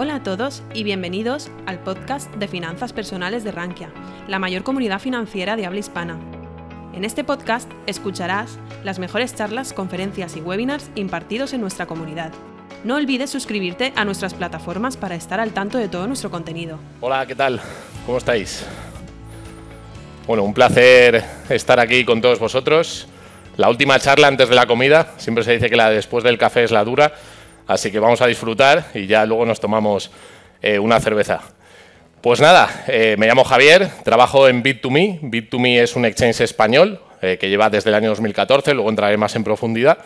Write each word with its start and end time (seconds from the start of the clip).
Hola 0.00 0.14
a 0.14 0.22
todos 0.22 0.62
y 0.74 0.84
bienvenidos 0.84 1.50
al 1.66 1.80
podcast 1.80 2.32
de 2.36 2.46
Finanzas 2.46 2.92
Personales 2.92 3.42
de 3.42 3.50
Rankia, 3.50 3.90
la 4.28 4.38
mayor 4.38 4.62
comunidad 4.62 5.00
financiera 5.00 5.56
de 5.56 5.66
habla 5.66 5.80
hispana. 5.80 6.20
En 6.94 7.04
este 7.04 7.24
podcast 7.24 7.68
escucharás 7.88 8.60
las 8.84 9.00
mejores 9.00 9.34
charlas, 9.34 9.72
conferencias 9.72 10.36
y 10.36 10.40
webinars 10.40 10.88
impartidos 10.94 11.52
en 11.52 11.62
nuestra 11.62 11.86
comunidad. 11.86 12.30
No 12.84 12.94
olvides 12.94 13.30
suscribirte 13.30 13.92
a 13.96 14.04
nuestras 14.04 14.34
plataformas 14.34 14.96
para 14.96 15.16
estar 15.16 15.40
al 15.40 15.50
tanto 15.50 15.78
de 15.78 15.88
todo 15.88 16.06
nuestro 16.06 16.30
contenido. 16.30 16.78
Hola, 17.00 17.26
¿qué 17.26 17.34
tal? 17.34 17.60
¿Cómo 18.06 18.18
estáis? 18.18 18.64
Bueno, 20.28 20.44
un 20.44 20.54
placer 20.54 21.24
estar 21.48 21.80
aquí 21.80 22.04
con 22.04 22.20
todos 22.20 22.38
vosotros. 22.38 23.08
La 23.56 23.68
última 23.68 23.98
charla 23.98 24.28
antes 24.28 24.48
de 24.48 24.54
la 24.54 24.68
comida, 24.68 25.14
siempre 25.16 25.42
se 25.42 25.54
dice 25.54 25.68
que 25.68 25.74
la 25.74 25.90
después 25.90 26.22
del 26.22 26.38
café 26.38 26.62
es 26.62 26.70
la 26.70 26.84
dura, 26.84 27.14
así 27.68 27.92
que 27.92 28.00
vamos 28.00 28.20
a 28.20 28.26
disfrutar 28.26 28.86
y 28.94 29.06
ya 29.06 29.24
luego 29.24 29.46
nos 29.46 29.60
tomamos 29.60 30.10
eh, 30.60 30.80
una 30.80 30.98
cerveza. 30.98 31.42
Pues 32.20 32.40
nada, 32.40 32.84
eh, 32.88 33.14
me 33.16 33.28
llamo 33.28 33.44
Javier, 33.44 33.88
trabajo 34.02 34.48
en 34.48 34.64
Bit2Me. 34.64 35.20
Bit2Me 35.20 35.80
es 35.80 35.94
un 35.94 36.04
exchange 36.04 36.40
español 36.40 37.00
eh, 37.22 37.38
que 37.38 37.48
lleva 37.48 37.70
desde 37.70 37.90
el 37.90 37.94
año 37.94 38.08
2014, 38.08 38.74
luego 38.74 38.90
entraré 38.90 39.16
más 39.16 39.36
en 39.36 39.44
profundidad, 39.44 39.98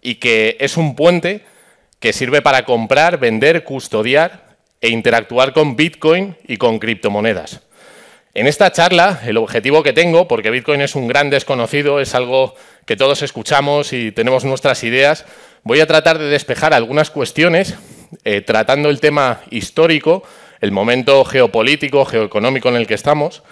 y 0.00 0.16
que 0.16 0.56
es 0.60 0.76
un 0.76 0.94
puente 0.94 1.42
que 1.98 2.12
sirve 2.12 2.42
para 2.42 2.64
comprar, 2.64 3.18
vender, 3.18 3.64
custodiar 3.64 4.56
e 4.80 4.90
interactuar 4.90 5.52
con 5.52 5.74
Bitcoin 5.74 6.36
y 6.46 6.58
con 6.58 6.78
criptomonedas. 6.78 7.62
En 8.36 8.48
esta 8.48 8.72
charla, 8.72 9.20
el 9.24 9.36
objetivo 9.36 9.84
que 9.84 9.92
tengo, 9.92 10.26
porque 10.26 10.50
Bitcoin 10.50 10.80
es 10.80 10.96
un 10.96 11.06
gran 11.06 11.30
desconocido, 11.30 12.00
es 12.00 12.16
algo 12.16 12.56
que 12.84 12.96
todos 12.96 13.22
escuchamos 13.22 13.92
y 13.92 14.10
tenemos 14.10 14.44
nuestras 14.44 14.82
ideas, 14.82 15.24
voy 15.62 15.80
a 15.80 15.86
tratar 15.86 16.18
de 16.18 16.24
despejar 16.24 16.74
algunas 16.74 17.10
cuestiones 17.10 17.76
eh, 18.24 18.40
tratando 18.40 18.90
el 18.90 18.98
tema 18.98 19.42
histórico, 19.52 20.24
el 20.60 20.72
momento 20.72 21.24
geopolítico, 21.24 22.04
geoeconómico 22.04 22.68
en 22.70 22.74
el 22.74 22.88
que 22.88 22.94
estamos. 22.94 23.44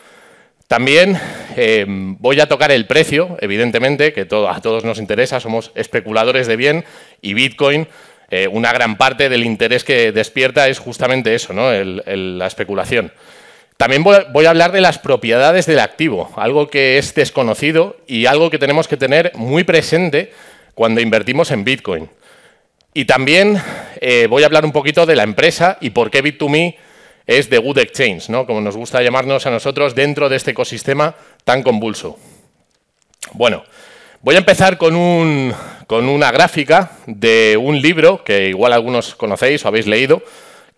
También 0.66 1.16
eh, 1.56 1.84
voy 1.86 2.40
a 2.40 2.48
tocar 2.48 2.72
el 2.72 2.88
precio, 2.88 3.36
evidentemente, 3.40 4.12
que 4.12 4.22
a 4.22 4.60
todos 4.60 4.84
nos 4.84 4.98
interesa, 4.98 5.38
somos 5.38 5.70
especuladores 5.76 6.48
de 6.48 6.56
bien 6.56 6.84
y 7.20 7.34
Bitcoin, 7.34 7.86
eh, 8.32 8.48
una 8.48 8.72
gran 8.72 8.96
parte 8.96 9.28
del 9.28 9.44
interés 9.44 9.84
que 9.84 10.10
despierta 10.10 10.66
es 10.66 10.80
justamente 10.80 11.36
eso, 11.36 11.52
¿no? 11.52 11.70
la 11.70 12.46
especulación. 12.48 13.12
También 13.82 14.04
voy 14.04 14.46
a 14.46 14.50
hablar 14.50 14.70
de 14.70 14.80
las 14.80 15.00
propiedades 15.00 15.66
del 15.66 15.80
activo, 15.80 16.30
algo 16.36 16.68
que 16.68 16.98
es 16.98 17.16
desconocido 17.16 17.96
y 18.06 18.26
algo 18.26 18.48
que 18.48 18.60
tenemos 18.60 18.86
que 18.86 18.96
tener 18.96 19.32
muy 19.34 19.64
presente 19.64 20.32
cuando 20.76 21.00
invertimos 21.00 21.50
en 21.50 21.64
Bitcoin. 21.64 22.08
Y 22.94 23.06
también 23.06 23.60
eh, 24.00 24.28
voy 24.30 24.44
a 24.44 24.46
hablar 24.46 24.64
un 24.64 24.70
poquito 24.70 25.04
de 25.04 25.16
la 25.16 25.24
empresa 25.24 25.78
y 25.80 25.90
por 25.90 26.12
qué 26.12 26.22
Bit2Me 26.22 26.76
es 27.26 27.48
The 27.48 27.58
Good 27.58 27.78
Exchange, 27.78 28.28
¿no? 28.28 28.46
como 28.46 28.60
nos 28.60 28.76
gusta 28.76 29.02
llamarnos 29.02 29.46
a 29.46 29.50
nosotros 29.50 29.96
dentro 29.96 30.28
de 30.28 30.36
este 30.36 30.52
ecosistema 30.52 31.16
tan 31.42 31.64
convulso. 31.64 32.20
Bueno, 33.32 33.64
voy 34.20 34.36
a 34.36 34.38
empezar 34.38 34.78
con, 34.78 34.94
una 34.94 36.30
gráfica 36.30 36.92
de 37.08 37.56
un 37.60 37.82
libro 37.82 38.22
que 38.22 38.46
igual 38.46 38.74
algunos 38.74 39.16
conocéis 39.16 39.64
o 39.64 39.68
habéis 39.68 39.88
leído, 39.88 40.22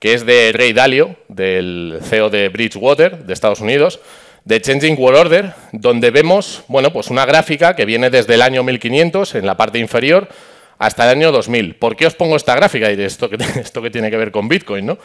que 0.04 0.12
es 0.12 0.26
de 0.26 0.52
Ray 0.52 0.74
Dalio, 0.74 1.16
del 1.28 1.98
CEO 2.02 2.28
de 2.28 2.50
Bridgewater, 2.50 3.24
de 3.24 3.32
Estados 3.32 3.62
Unidos, 3.62 4.00
de 4.44 4.60
Changing 4.60 4.96
World 4.98 5.18
Order, 5.18 5.54
donde 5.72 6.10
vemos 6.10 6.62
bueno, 6.68 6.92
pues 6.92 7.08
una 7.08 7.24
gráfica 7.24 7.74
que 7.74 7.86
viene 7.86 8.10
desde 8.10 8.34
el 8.34 8.42
año 8.42 8.62
1500 8.64 9.34
en 9.36 9.46
la 9.46 9.56
parte 9.56 9.78
inferior 9.78 10.28
hasta 10.76 11.04
el 11.04 11.16
año 11.16 11.32
2000. 11.32 11.76
¿Por 11.76 11.96
qué 11.96 12.06
os 12.06 12.14
pongo 12.14 12.36
esta 12.36 12.54
gráfica? 12.54 12.92
Y 12.92 13.00
esto 13.00 13.30
que, 13.30 13.36
esto 13.58 13.80
que 13.80 13.88
tiene 13.88 14.10
que 14.10 14.18
ver 14.18 14.30
con 14.30 14.46
Bitcoin, 14.46 14.84
¿no? 14.84 14.98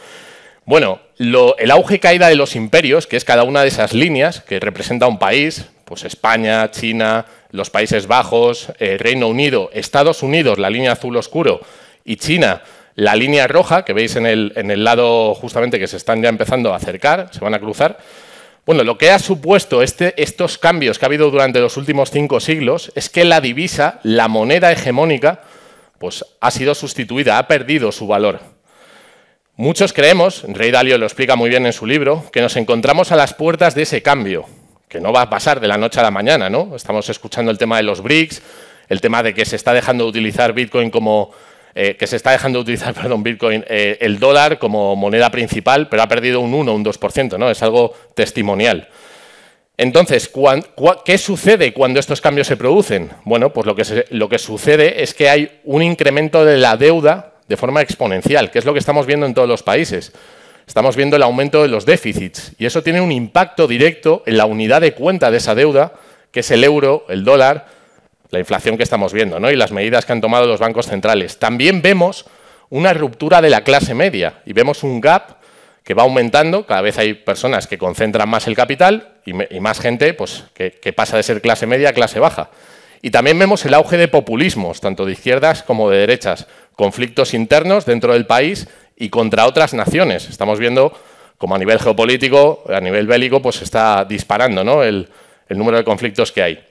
Bueno, 0.66 1.00
el 1.16 1.70
auge 1.70 1.94
y 1.94 1.98
caída 1.98 2.28
de 2.28 2.36
los 2.36 2.54
imperios, 2.54 3.06
que 3.06 3.16
es 3.16 3.24
cada 3.24 3.44
una 3.44 3.62
de 3.62 3.68
esas 3.68 3.94
líneas 3.94 4.42
que 4.42 4.60
representa 4.60 5.06
un 5.06 5.18
país, 5.18 5.64
pues 5.86 6.04
España, 6.04 6.70
China, 6.72 7.24
los 7.52 7.70
Países 7.70 8.06
Bajos, 8.06 8.70
eh, 8.78 8.98
Reino 8.98 9.28
Unido, 9.28 9.70
Estados 9.72 10.22
Unidos, 10.22 10.58
la 10.58 10.68
línea 10.68 10.92
azul 10.92 11.16
oscuro, 11.16 11.62
y 12.04 12.16
China, 12.16 12.60
la 13.00 13.16
línea 13.16 13.46
roja, 13.46 13.82
que 13.86 13.94
veis 13.94 14.16
en 14.16 14.26
el, 14.26 14.52
en 14.56 14.70
el 14.70 14.84
lado 14.84 15.34
justamente 15.34 15.78
que 15.78 15.86
se 15.86 15.96
están 15.96 16.20
ya 16.20 16.28
empezando 16.28 16.74
a 16.74 16.76
acercar, 16.76 17.30
se 17.32 17.40
van 17.40 17.54
a 17.54 17.58
cruzar. 17.58 17.96
Bueno, 18.66 18.84
lo 18.84 18.98
que 18.98 19.10
ha 19.10 19.18
supuesto 19.18 19.80
este, 19.80 20.12
estos 20.22 20.58
cambios 20.58 20.98
que 20.98 21.06
ha 21.06 21.08
habido 21.08 21.30
durante 21.30 21.60
los 21.60 21.78
últimos 21.78 22.10
cinco 22.10 22.40
siglos 22.40 22.92
es 22.94 23.08
que 23.08 23.24
la 23.24 23.40
divisa, 23.40 24.00
la 24.02 24.28
moneda 24.28 24.70
hegemónica, 24.70 25.40
pues 25.98 26.26
ha 26.42 26.50
sido 26.50 26.74
sustituida, 26.74 27.38
ha 27.38 27.48
perdido 27.48 27.90
su 27.90 28.06
valor. 28.06 28.40
Muchos 29.56 29.94
creemos, 29.94 30.44
Rey 30.46 30.70
Dalio 30.70 30.98
lo 30.98 31.06
explica 31.06 31.36
muy 31.36 31.48
bien 31.48 31.64
en 31.64 31.72
su 31.72 31.86
libro, 31.86 32.26
que 32.30 32.42
nos 32.42 32.56
encontramos 32.56 33.12
a 33.12 33.16
las 33.16 33.32
puertas 33.32 33.74
de 33.74 33.82
ese 33.82 34.02
cambio, 34.02 34.44
que 34.90 35.00
no 35.00 35.10
va 35.10 35.22
a 35.22 35.30
pasar 35.30 35.58
de 35.60 35.68
la 35.68 35.78
noche 35.78 36.00
a 36.00 36.02
la 36.02 36.10
mañana, 36.10 36.50
¿no? 36.50 36.76
Estamos 36.76 37.08
escuchando 37.08 37.50
el 37.50 37.56
tema 37.56 37.78
de 37.78 37.84
los 37.84 38.02
BRICS, 38.02 38.42
el 38.90 39.00
tema 39.00 39.22
de 39.22 39.32
que 39.32 39.46
se 39.46 39.56
está 39.56 39.72
dejando 39.72 40.04
de 40.04 40.10
utilizar 40.10 40.52
Bitcoin 40.52 40.90
como 40.90 41.32
eh, 41.74 41.96
que 41.96 42.06
se 42.06 42.16
está 42.16 42.32
dejando 42.32 42.58
de 42.58 42.62
utilizar, 42.62 42.94
perdón, 43.00 43.22
Bitcoin, 43.22 43.64
eh, 43.68 43.98
el 44.00 44.18
dólar 44.18 44.58
como 44.58 44.96
moneda 44.96 45.30
principal, 45.30 45.88
pero 45.88 46.02
ha 46.02 46.08
perdido 46.08 46.40
un 46.40 46.54
1 46.54 46.74
un 46.74 46.84
2%, 46.84 47.38
¿no? 47.38 47.50
Es 47.50 47.62
algo 47.62 47.94
testimonial. 48.14 48.88
Entonces, 49.76 50.30
¿qué 51.06 51.16
sucede 51.16 51.72
cuando 51.72 52.00
estos 52.00 52.20
cambios 52.20 52.46
se 52.46 52.58
producen? 52.58 53.10
Bueno, 53.24 53.50
pues 53.50 53.66
lo 53.66 53.74
que, 53.74 54.04
lo 54.10 54.28
que 54.28 54.38
sucede 54.38 55.02
es 55.02 55.14
que 55.14 55.30
hay 55.30 55.60
un 55.64 55.82
incremento 55.82 56.44
de 56.44 56.58
la 56.58 56.76
deuda 56.76 57.32
de 57.48 57.56
forma 57.56 57.80
exponencial, 57.80 58.50
que 58.50 58.58
es 58.58 58.66
lo 58.66 58.74
que 58.74 58.78
estamos 58.78 59.06
viendo 59.06 59.24
en 59.24 59.32
todos 59.32 59.48
los 59.48 59.62
países. 59.62 60.12
Estamos 60.66 60.96
viendo 60.96 61.16
el 61.16 61.22
aumento 61.22 61.62
de 61.62 61.68
los 61.68 61.86
déficits 61.86 62.52
y 62.58 62.66
eso 62.66 62.82
tiene 62.82 63.00
un 63.00 63.10
impacto 63.10 63.66
directo 63.66 64.22
en 64.26 64.36
la 64.36 64.44
unidad 64.44 64.82
de 64.82 64.92
cuenta 64.92 65.30
de 65.30 65.38
esa 65.38 65.54
deuda, 65.54 65.94
que 66.30 66.40
es 66.40 66.50
el 66.50 66.62
euro, 66.62 67.06
el 67.08 67.24
dólar, 67.24 67.66
la 68.30 68.38
inflación 68.38 68.76
que 68.76 68.82
estamos 68.82 69.12
viendo 69.12 69.40
¿no? 69.40 69.50
y 69.50 69.56
las 69.56 69.72
medidas 69.72 70.06
que 70.06 70.12
han 70.12 70.20
tomado 70.20 70.46
los 70.46 70.60
bancos 70.60 70.86
centrales. 70.86 71.38
También 71.38 71.82
vemos 71.82 72.26
una 72.68 72.92
ruptura 72.92 73.40
de 73.42 73.50
la 73.50 73.64
clase 73.64 73.94
media 73.94 74.42
y 74.46 74.52
vemos 74.52 74.82
un 74.82 75.00
gap 75.00 75.40
que 75.82 75.94
va 75.94 76.04
aumentando, 76.04 76.66
cada 76.66 76.82
vez 76.82 76.98
hay 76.98 77.14
personas 77.14 77.66
que 77.66 77.78
concentran 77.78 78.28
más 78.28 78.46
el 78.46 78.54
capital 78.54 79.14
y, 79.24 79.32
más 79.60 79.80
gente 79.80 80.14
pues, 80.14 80.44
que, 80.54 80.92
pasa 80.92 81.16
de 81.16 81.22
ser 81.22 81.40
clase 81.40 81.66
media 81.66 81.88
a 81.88 81.92
clase 81.92 82.20
baja. 82.20 82.50
Y 83.02 83.10
también 83.10 83.38
vemos 83.38 83.64
el 83.64 83.74
auge 83.74 83.96
de 83.96 84.08
populismos, 84.08 84.80
tanto 84.80 85.06
de 85.06 85.12
izquierdas 85.12 85.62
como 85.62 85.90
de 85.90 85.98
derechas, 85.98 86.46
conflictos 86.76 87.34
internos 87.34 87.86
dentro 87.86 88.12
del 88.12 88.26
país 88.26 88.68
y 88.96 89.08
contra 89.08 89.46
otras 89.46 89.74
naciones. 89.74 90.28
Estamos 90.28 90.58
viendo 90.58 90.92
como 91.38 91.54
a 91.54 91.58
nivel 91.58 91.80
geopolítico, 91.80 92.62
a 92.68 92.80
nivel 92.80 93.06
bélico, 93.06 93.40
pues 93.40 93.62
está 93.62 94.04
disparando 94.04 94.84
el, 94.84 95.08
el 95.48 95.58
número 95.58 95.78
de 95.78 95.84
conflictos 95.84 96.30
que 96.30 96.42
hay. 96.42 96.69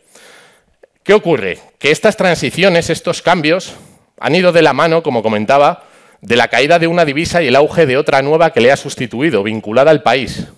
¿Qué 1.09 1.15
ocurre? 1.15 1.57
Que 1.79 1.89
estas 1.89 2.17
transiciones, 2.17 2.91
estos 2.91 3.23
cambios, 3.23 3.73
han 4.19 4.35
ido 4.35 4.51
de 4.51 4.61
la 4.61 4.73
mano, 4.73 5.01
como 5.01 5.23
comentaba, 5.23 5.85
de 6.21 6.35
la 6.35 6.49
caída 6.49 6.77
de 6.77 6.85
una 6.85 7.03
divisa 7.03 7.41
y 7.41 7.47
el 7.47 7.55
auge 7.55 7.87
de 7.87 7.97
otra 7.97 8.21
nueva 8.21 8.53
que 8.53 8.61
le 8.61 8.71
ha 8.71 8.77
sustituido, 8.77 9.41
vinculada 9.41 9.89
al 9.89 10.03
país. 10.03 10.49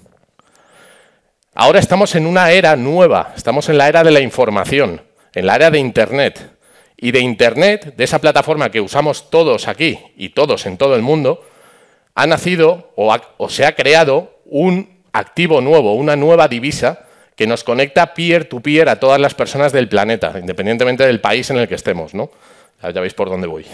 Ahora 1.55 1.79
estamos 1.79 2.15
en 2.15 2.25
una 2.25 2.51
era 2.51 2.75
nueva, 2.75 3.31
estamos 3.33 3.69
en 3.69 3.77
la 3.77 3.87
era 3.87 4.03
de 4.03 4.11
la 4.11 4.19
información, 4.19 5.01
en 5.33 5.45
la 5.45 5.55
era 5.55 5.71
de 5.71 5.79
Internet. 5.79 6.57
Y 6.97 7.11
de 7.11 7.21
Internet, 7.21 7.95
de 7.95 8.03
esa 8.03 8.19
plataforma 8.19 8.71
que 8.71 8.81
usamos 8.81 9.29
todos 9.29 9.69
aquí 9.69 9.99
y 10.17 10.31
todos 10.31 10.65
en 10.65 10.75
todo 10.75 10.97
el 10.97 11.01
mundo, 11.01 11.45
ha 12.13 12.27
nacido 12.27 12.91
o, 12.97 13.47
se 13.47 13.65
ha 13.65 13.73
creado 13.73 14.41
un 14.43 15.01
activo 15.13 15.61
nuevo, 15.61 15.93
una 15.93 16.17
nueva 16.17 16.49
divisa 16.49 17.05
que 17.35 17.47
nos 17.47 17.63
conecta 17.63 18.13
peer-to-peer 18.13 18.87
-peer 18.87 18.91
a 18.91 18.99
todas 18.99 19.19
las 19.19 19.33
personas 19.33 19.71
del 19.71 19.87
planeta, 19.87 20.33
independientemente 20.39 21.05
del 21.05 21.21
país 21.21 21.49
en 21.49 21.57
el 21.57 21.67
que 21.67 21.75
estemos. 21.75 22.13
¿no? 22.13 22.31
Ya 22.81 23.01
veis 23.01 23.13
por 23.13 23.29
dónde 23.29 23.47
voy. 23.47 23.65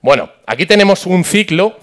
Bueno, 0.00 0.30
aquí 0.46 0.66
tenemos 0.66 1.06
un 1.06 1.24
ciclo 1.24 1.76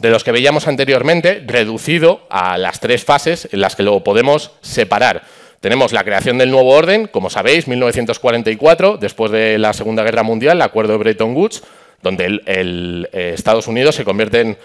de 0.00 0.10
los 0.10 0.24
que 0.24 0.32
veíamos 0.32 0.66
anteriormente, 0.66 1.42
reducido 1.46 2.26
a 2.28 2.58
las 2.58 2.80
tres 2.80 3.04
fases 3.04 3.48
en 3.52 3.60
las 3.60 3.76
que 3.76 3.82
lo 3.82 4.02
podemos 4.02 4.52
separar. 4.60 5.22
Tenemos 5.60 5.92
la 5.92 6.04
creación 6.04 6.38
del 6.38 6.50
nuevo 6.50 6.70
orden, 6.70 7.06
como 7.06 7.30
sabéis, 7.30 7.66
1944, 7.66 8.98
después 8.98 9.30
de 9.32 9.58
la 9.58 9.72
Segunda 9.72 10.02
Guerra 10.02 10.22
Mundial, 10.22 10.58
el 10.58 10.62
acuerdo 10.62 10.92
de 10.92 10.98
Bretton 10.98 11.34
Woods, 11.34 11.62
donde 12.02 12.26
el, 12.26 13.08
eh, 13.12 13.32
Estados 13.34 13.66
Unidos 13.66 13.94
se 13.94 14.04
convierte 14.04 14.40
en, 14.40 14.58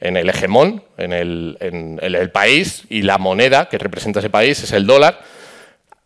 el 0.00 0.28
hegemón, 0.28 0.82
en 0.98 1.12
el, 1.12 2.30
país, 2.32 2.84
y 2.88 3.02
la 3.02 3.18
moneda 3.18 3.68
que 3.68 3.78
representa 3.78 4.20
ese 4.20 4.30
país 4.30 4.62
es 4.62 4.72
el 4.72 4.86
dólar. 4.86 5.20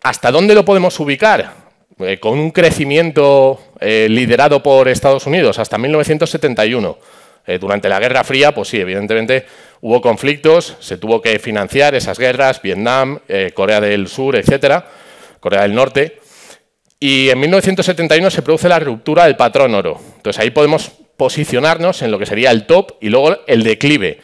¿Hasta 0.02 0.30
dónde 0.30 0.54
lo 0.54 0.64
podemos 0.64 0.98
ubicar? 1.00 1.68
Eh, 2.00 2.18
con 2.20 2.38
un 2.38 2.52
crecimiento 2.52 3.60
eh, 3.80 4.06
liderado 4.08 4.62
por 4.62 4.86
Estados 4.88 5.26
Unidos 5.26 5.58
hasta 5.58 5.78
1971. 5.78 6.98
Eh, 7.44 7.58
durante 7.58 7.88
la 7.88 7.98
Guerra 7.98 8.22
Fría, 8.22 8.54
pues 8.54 8.68
sí, 8.68 8.78
evidentemente 8.78 9.46
hubo 9.80 10.00
conflictos, 10.00 10.76
se 10.78 10.98
tuvo 10.98 11.20
que 11.20 11.38
financiar 11.38 11.94
esas 11.94 12.18
guerras, 12.18 12.62
Vietnam, 12.62 13.18
Corea 13.54 13.80
del 13.80 14.06
Sur, 14.06 14.36
etcétera, 14.36 14.86
Corea 15.40 15.62
del 15.62 15.74
Norte. 15.74 16.20
Y 17.00 17.30
en 17.30 17.40
1971 17.40 18.30
se 18.30 18.42
produce 18.42 18.68
la 18.68 18.78
ruptura 18.78 19.24
del 19.24 19.36
patrón 19.36 19.74
oro. 19.74 19.98
Entonces 20.16 20.40
ahí 20.40 20.50
podemos 20.50 20.92
posicionarnos 21.18 22.00
en 22.02 22.12
lo 22.12 22.18
que 22.18 22.26
sería 22.26 22.52
el 22.52 22.64
top 22.64 22.92
y 23.00 23.10
luego 23.10 23.44
el 23.48 23.64
declive. 23.64 24.20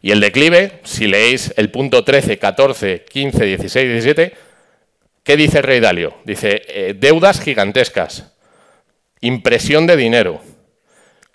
Y 0.00 0.12
el 0.12 0.20
declive, 0.20 0.80
si 0.84 1.08
leéis 1.08 1.52
el 1.56 1.70
punto 1.70 2.04
13, 2.04 2.38
14, 2.38 3.04
15, 3.04 3.44
16, 3.44 3.88
17, 3.88 4.32
¿qué 5.24 5.36
dice 5.36 5.58
el 5.58 5.64
rey 5.64 5.80
Dalio? 5.80 6.14
Dice, 6.24 6.62
eh, 6.68 6.94
deudas 6.96 7.40
gigantescas, 7.40 8.32
impresión 9.20 9.88
de 9.88 9.96
dinero, 9.96 10.40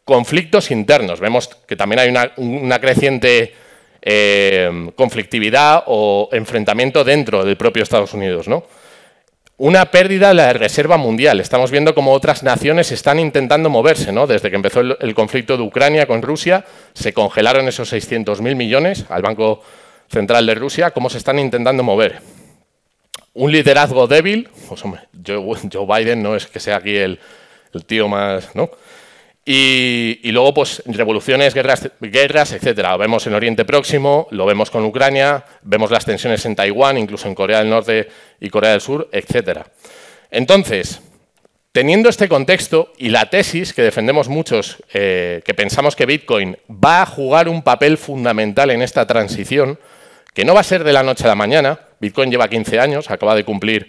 conflictos 0.06 0.72
internos. 0.72 1.20
Vemos 1.20 1.50
que 1.68 1.76
también 1.76 2.00
hay 2.00 2.32
una, 2.38 2.80
creciente 2.80 3.54
eh, 4.02 4.92
conflictividad 4.96 5.84
o 5.88 6.30
enfrentamiento 6.32 7.04
dentro 7.04 7.44
del 7.44 7.58
propio 7.58 7.84
Estados 7.84 8.14
Unidos, 8.14 8.48
¿no? 8.48 8.64
Una 9.64 9.92
pérdida 9.92 10.30
de 10.30 10.34
la 10.34 10.54
reserva 10.54 10.98
mundial. 10.98 11.40
Estamos 11.40 11.70
viendo 11.70 11.94
cómo 11.94 12.14
otras 12.14 12.42
naciones 12.42 12.92
están 12.92 13.20
intentando 13.20 13.70
moverse, 13.70 14.12
¿no? 14.12 14.26
Desde 14.26 14.50
que 14.50 14.56
empezó 14.56 14.80
el, 14.80 15.14
conflicto 15.14 15.56
de 15.56 15.62
Ucrania 15.62 16.08
con 16.08 16.24
Rusia, 16.24 16.66
se 16.96 17.14
congelaron 17.14 17.68
esos 17.68 17.94
600.000 17.94 18.56
millones 18.56 19.06
al 19.08 19.22
Banco 19.22 19.62
Central 20.10 20.48
de 20.48 20.56
Rusia, 20.56 20.90
cómo 20.90 21.12
se 21.12 21.20
están 21.20 21.38
intentando 21.38 21.84
mover. 21.84 22.22
Un 23.36 23.52
liderazgo 23.52 24.08
débil, 24.08 24.50
pues 24.68 24.82
Joe, 24.82 25.86
Biden 25.86 26.24
no 26.24 26.36
es 26.36 26.48
que 26.48 26.60
sea 26.60 26.78
aquí 26.78 26.96
el, 26.96 27.20
el 27.72 27.86
tío 27.86 28.08
más, 28.08 28.56
¿no? 28.56 28.68
Y, 29.44 30.32
luego, 30.32 30.54
pues, 30.54 30.84
revoluciones, 30.86 31.56
guerras, 31.56 32.52
etcétera. 32.52 32.92
Lo 32.92 32.98
vemos 33.00 33.26
en 33.26 33.34
Oriente 33.34 33.66
Próximo, 33.66 34.28
lo 34.30 34.46
vemos 34.46 34.70
con 34.70 34.86
Ucrania, 34.86 35.44
vemos 35.64 35.90
las 35.90 36.06
tensiones 36.06 36.46
en 36.46 36.56
Taiwán, 36.56 36.98
incluso 36.98 37.28
en 37.28 37.34
Corea 37.34 37.60
del 37.60 37.70
Norte 37.70 38.08
y 38.40 38.50
Corea 38.50 38.72
del 38.72 38.82
Sur, 38.82 39.10
etcétera. 39.12 39.66
Entonces, 40.30 41.02
teniendo 41.72 42.08
este 42.08 42.30
contexto 42.30 42.94
y 43.00 43.10
la 43.10 43.32
tesis 43.32 43.74
que 43.74 43.82
defendemos 43.82 44.30
muchos, 44.30 44.78
eh, 44.94 45.42
que 45.44 45.56
pensamos 45.56 45.96
que 45.96 46.06
Bitcoin 46.06 46.58
va 46.70 47.02
a 47.02 47.08
jugar 47.08 47.50
un 47.50 47.64
papel 47.64 47.98
fundamental 47.98 48.70
en 48.70 48.84
esta 48.84 49.08
transición, 49.08 49.80
que 50.36 50.46
no 50.46 50.54
va 50.54 50.60
a 50.60 50.64
ser 50.64 50.84
de 50.84 50.94
la 50.94 51.02
noche 51.02 51.24
a 51.24 51.30
la 51.30 51.36
mañana. 51.36 51.80
Bitcoin 52.00 52.30
lleva 52.30 52.48
15 52.48 52.80
años, 52.80 53.10
acaba 53.10 53.34
de 53.34 53.44
cumplir 53.44 53.88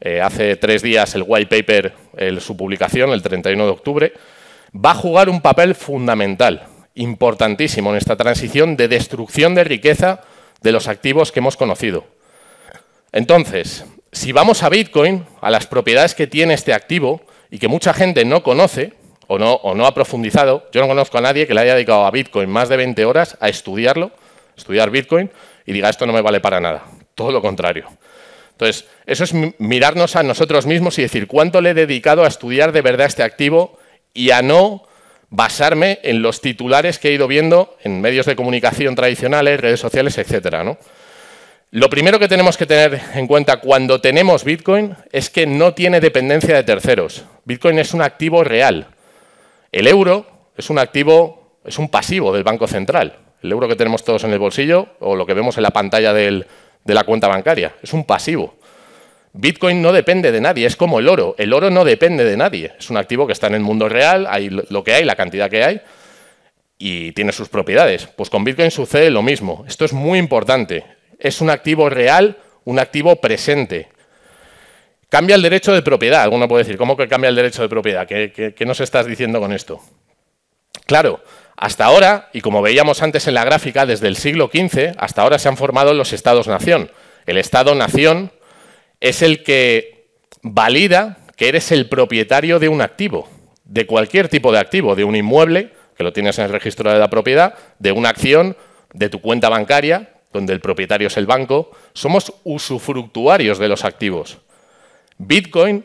eh, 0.00 0.20
hace 0.20 0.56
tres 0.56 0.82
días 0.82 1.14
el 1.14 1.24
white 1.24 1.62
paper, 1.62 1.92
su 2.40 2.56
publicación, 2.56 3.12
el 3.12 3.22
31 3.22 3.64
de 3.64 3.70
octubre 3.70 4.12
va 4.74 4.92
a 4.92 4.94
jugar 4.94 5.28
un 5.28 5.40
papel 5.40 5.74
fundamental, 5.74 6.66
importantísimo 6.94 7.90
en 7.90 7.96
esta 7.96 8.16
transición 8.16 8.76
de 8.76 8.88
destrucción 8.88 9.54
de 9.54 9.64
riqueza 9.64 10.20
de 10.60 10.72
los 10.72 10.88
activos 10.88 11.32
que 11.32 11.40
hemos 11.40 11.56
conocido. 11.56 12.04
Entonces, 13.12 13.84
si 14.12 14.32
vamos 14.32 14.62
a 14.62 14.68
Bitcoin, 14.68 15.24
a 15.40 15.50
las 15.50 15.66
propiedades 15.66 16.14
que 16.14 16.26
tiene 16.26 16.54
este 16.54 16.74
activo 16.74 17.22
y 17.50 17.58
que 17.58 17.68
mucha 17.68 17.94
gente 17.94 18.24
no 18.24 18.42
conoce 18.42 18.94
o 19.26 19.38
no, 19.38 19.54
o 19.54 19.74
no 19.74 19.86
ha 19.86 19.94
profundizado, 19.94 20.68
yo 20.72 20.80
no 20.80 20.88
conozco 20.88 21.18
a 21.18 21.20
nadie 21.20 21.46
que 21.46 21.54
le 21.54 21.60
haya 21.60 21.74
dedicado 21.74 22.04
a 22.04 22.10
Bitcoin 22.10 22.48
más 22.48 22.68
de 22.68 22.76
20 22.76 23.04
horas 23.04 23.36
a 23.40 23.48
estudiarlo, 23.48 24.10
estudiar 24.56 24.90
Bitcoin, 24.90 25.30
y 25.66 25.72
diga 25.72 25.90
esto 25.90 26.06
no 26.06 26.12
me 26.12 26.22
vale 26.22 26.40
para 26.40 26.60
nada. 26.60 26.84
Todo 27.14 27.30
lo 27.30 27.42
contrario. 27.42 27.86
Entonces, 28.52 28.86
eso 29.06 29.24
es 29.24 29.34
mirarnos 29.58 30.16
a 30.16 30.22
nosotros 30.22 30.66
mismos 30.66 30.98
y 30.98 31.02
decir 31.02 31.26
cuánto 31.28 31.60
le 31.60 31.70
he 31.70 31.74
dedicado 31.74 32.24
a 32.24 32.28
estudiar 32.28 32.72
de 32.72 32.82
verdad 32.82 33.06
este 33.06 33.22
activo 33.22 33.78
y 34.14 34.30
a 34.30 34.42
no 34.42 34.84
basarme 35.30 36.00
en 36.02 36.22
los 36.22 36.40
titulares 36.40 36.98
que 36.98 37.08
he 37.08 37.12
ido 37.12 37.28
viendo 37.28 37.76
en 37.82 38.00
medios 38.00 38.26
de 38.26 38.36
comunicación 38.36 38.94
tradicionales, 38.94 39.60
redes 39.60 39.80
sociales, 39.80 40.16
etc. 40.18 40.76
Lo 41.70 41.90
primero 41.90 42.18
que 42.18 42.28
tenemos 42.28 42.56
que 42.56 42.66
tener 42.66 43.00
en 43.14 43.26
cuenta 43.26 43.58
cuando 43.58 44.00
tenemos 44.00 44.44
Bitcoin 44.44 44.96
es 45.12 45.28
que 45.28 45.46
no 45.46 45.74
tiene 45.74 46.00
dependencia 46.00 46.54
de 46.54 46.62
terceros. 46.64 47.24
Bitcoin 47.44 47.78
es 47.78 47.92
un 47.92 48.02
activo 48.02 48.42
real. 48.42 48.88
El 49.70 49.86
euro 49.86 50.26
es 50.56 50.70
un 50.70 50.78
activo, 50.78 51.60
es 51.64 51.78
un 51.78 51.90
pasivo 51.90 52.32
del 52.32 52.44
Banco 52.44 52.66
Central. 52.66 53.18
El 53.42 53.52
euro 53.52 53.68
que 53.68 53.76
tenemos 53.76 54.02
todos 54.02 54.24
en 54.24 54.32
el 54.32 54.38
bolsillo 54.38 54.88
o 55.00 55.14
lo 55.14 55.26
que 55.26 55.34
vemos 55.34 55.58
en 55.58 55.62
la 55.62 55.70
pantalla 55.70 56.12
de 56.14 56.44
la 56.84 57.04
cuenta 57.04 57.28
bancaria 57.28 57.74
es 57.82 57.92
un 57.92 58.04
pasivo. 58.04 58.57
Bitcoin 59.40 59.80
no 59.80 59.92
depende 59.92 60.32
de 60.32 60.40
nadie, 60.40 60.66
es 60.66 60.74
como 60.74 60.98
el 60.98 61.08
oro. 61.08 61.36
El 61.38 61.52
oro 61.52 61.70
no 61.70 61.84
depende 61.84 62.24
de 62.24 62.36
nadie. 62.36 62.72
Es 62.76 62.90
un 62.90 62.96
activo 62.96 63.24
que 63.24 63.32
está 63.32 63.46
en 63.46 63.54
el 63.54 63.60
mundo 63.60 63.88
real, 63.88 64.26
hay 64.28 64.50
lo 64.50 64.82
que 64.82 64.94
hay, 64.94 65.04
la 65.04 65.14
cantidad 65.14 65.48
que 65.48 65.62
hay, 65.62 65.80
y 66.76 67.12
tiene 67.12 67.30
sus 67.30 67.48
propiedades. 67.48 68.08
Pues 68.08 68.30
con 68.30 68.42
Bitcoin 68.42 68.72
sucede 68.72 69.10
lo 69.10 69.22
mismo. 69.22 69.64
Esto 69.68 69.84
es 69.84 69.92
muy 69.92 70.18
importante. 70.18 70.84
Es 71.20 71.40
un 71.40 71.50
activo 71.50 71.88
real, 71.88 72.36
un 72.64 72.80
activo 72.80 73.14
presente. 73.20 73.90
Cambia 75.08 75.36
el 75.36 75.42
derecho 75.42 75.72
de 75.72 75.82
propiedad. 75.82 76.22
Alguno 76.22 76.48
puede 76.48 76.64
decir, 76.64 76.76
¿cómo 76.76 76.96
que 76.96 77.06
cambia 77.06 77.28
el 77.28 77.36
derecho 77.36 77.62
de 77.62 77.68
propiedad? 77.68 78.08
¿Qué, 78.08 78.54
qué 78.56 78.66
nos 78.66 78.80
estás 78.80 79.06
diciendo 79.06 79.38
con 79.38 79.52
esto? 79.52 79.80
Claro, 80.84 81.22
hasta 81.56 81.84
ahora, 81.84 82.28
y 82.32 82.40
como 82.40 82.60
veíamos 82.60 83.02
antes 83.04 83.28
en 83.28 83.34
la 83.34 83.44
gráfica, 83.44 83.86
desde 83.86 84.08
el 84.08 84.16
siglo 84.16 84.50
XV, 84.52 84.96
hasta 84.98 85.22
ahora 85.22 85.38
se 85.38 85.48
han 85.48 85.56
formado 85.56 85.94
los 85.94 86.12
estados-nación. 86.12 86.90
El 87.24 87.38
estado-nación 87.38 88.32
es 89.00 89.22
el 89.22 89.42
que 89.42 90.08
valida 90.42 91.18
que 91.36 91.48
eres 91.48 91.70
el 91.72 91.88
propietario 91.88 92.58
de 92.58 92.68
un 92.68 92.80
activo, 92.80 93.28
de 93.64 93.86
cualquier 93.86 94.28
tipo 94.28 94.50
de 94.50 94.58
activo, 94.58 94.96
de 94.96 95.04
un 95.04 95.14
inmueble, 95.14 95.72
que 95.96 96.04
lo 96.04 96.12
tienes 96.12 96.38
en 96.38 96.46
el 96.46 96.52
registro 96.52 96.92
de 96.92 96.98
la 96.98 97.10
propiedad, 97.10 97.54
de 97.78 97.92
una 97.92 98.08
acción, 98.08 98.56
de 98.92 99.08
tu 99.08 99.20
cuenta 99.20 99.48
bancaria, 99.48 100.14
donde 100.32 100.52
el 100.52 100.60
propietario 100.60 101.08
es 101.08 101.16
el 101.16 101.26
banco. 101.26 101.70
Somos 101.92 102.32
usufructuarios 102.44 103.58
de 103.58 103.68
los 103.68 103.84
activos. 103.84 104.38
Bitcoin 105.18 105.84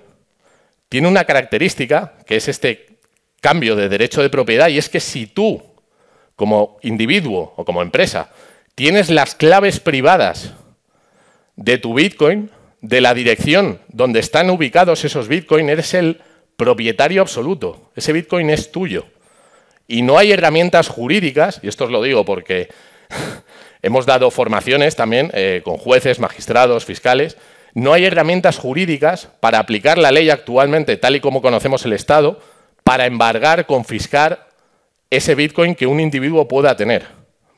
tiene 0.90 1.08
una 1.08 1.26
característica, 1.26 2.14
que 2.26 2.36
es 2.36 2.48
este 2.48 3.00
cambio 3.42 3.76
de 3.76 3.90
derecho 3.90 4.22
de 4.22 4.30
propiedad, 4.30 4.70
y 4.70 4.78
es 4.78 4.90
que 4.90 5.00
si 5.00 5.28
tú, 5.28 5.62
como 6.36 6.78
individuo 6.82 7.54
o 7.58 7.66
como 7.66 7.82
empresa, 7.82 8.32
tienes 8.76 9.10
las 9.10 9.36
claves 9.36 9.80
privadas 9.80 10.54
de 11.56 11.78
tu 11.78 11.94
Bitcoin, 11.94 12.50
de 12.84 13.00
la 13.00 13.14
dirección 13.14 13.80
donde 13.88 14.20
están 14.20 14.50
ubicados 14.50 15.06
esos 15.06 15.30
Bitcoin, 15.30 15.70
eres 15.70 15.94
el 15.94 16.22
propietario 16.58 17.22
absoluto. 17.22 17.90
Ese 17.96 18.12
Bitcoin 18.12 18.50
es 18.50 18.72
tuyo. 18.72 19.06
Y 19.88 20.02
no 20.02 20.18
hay 20.18 20.34
herramientas 20.34 20.90
jurídicas, 20.90 21.62
y 21.64 21.70
esto 21.70 21.86
os 21.86 21.92
lo 21.92 22.04
digo 22.04 22.26
porque 22.26 22.68
hemos 23.82 24.06
dado 24.06 24.30
formaciones 24.32 24.98
también 24.98 25.32
eh, 25.34 25.62
con 25.64 25.78
jueces, 25.78 26.20
magistrados, 26.20 26.84
fiscales, 26.84 27.38
no 27.74 27.94
hay 27.94 28.06
herramientas 28.06 28.58
jurídicas 28.58 29.30
para 29.40 29.60
aplicar 29.60 29.98
la 29.98 30.12
ley 30.12 30.30
actualmente 30.30 30.98
tal 30.98 31.16
y 31.16 31.22
como 31.22 31.42
conocemos 31.42 31.86
el 31.86 31.94
Estado 31.94 32.40
para 32.84 33.06
embargar, 33.06 33.66
confiscar 33.66 34.50
ese 35.10 35.36
Bitcoin 35.36 35.74
que 35.74 35.88
un 35.88 36.02
individuo 36.02 36.50
pueda 36.50 36.76
tener. 36.76 37.06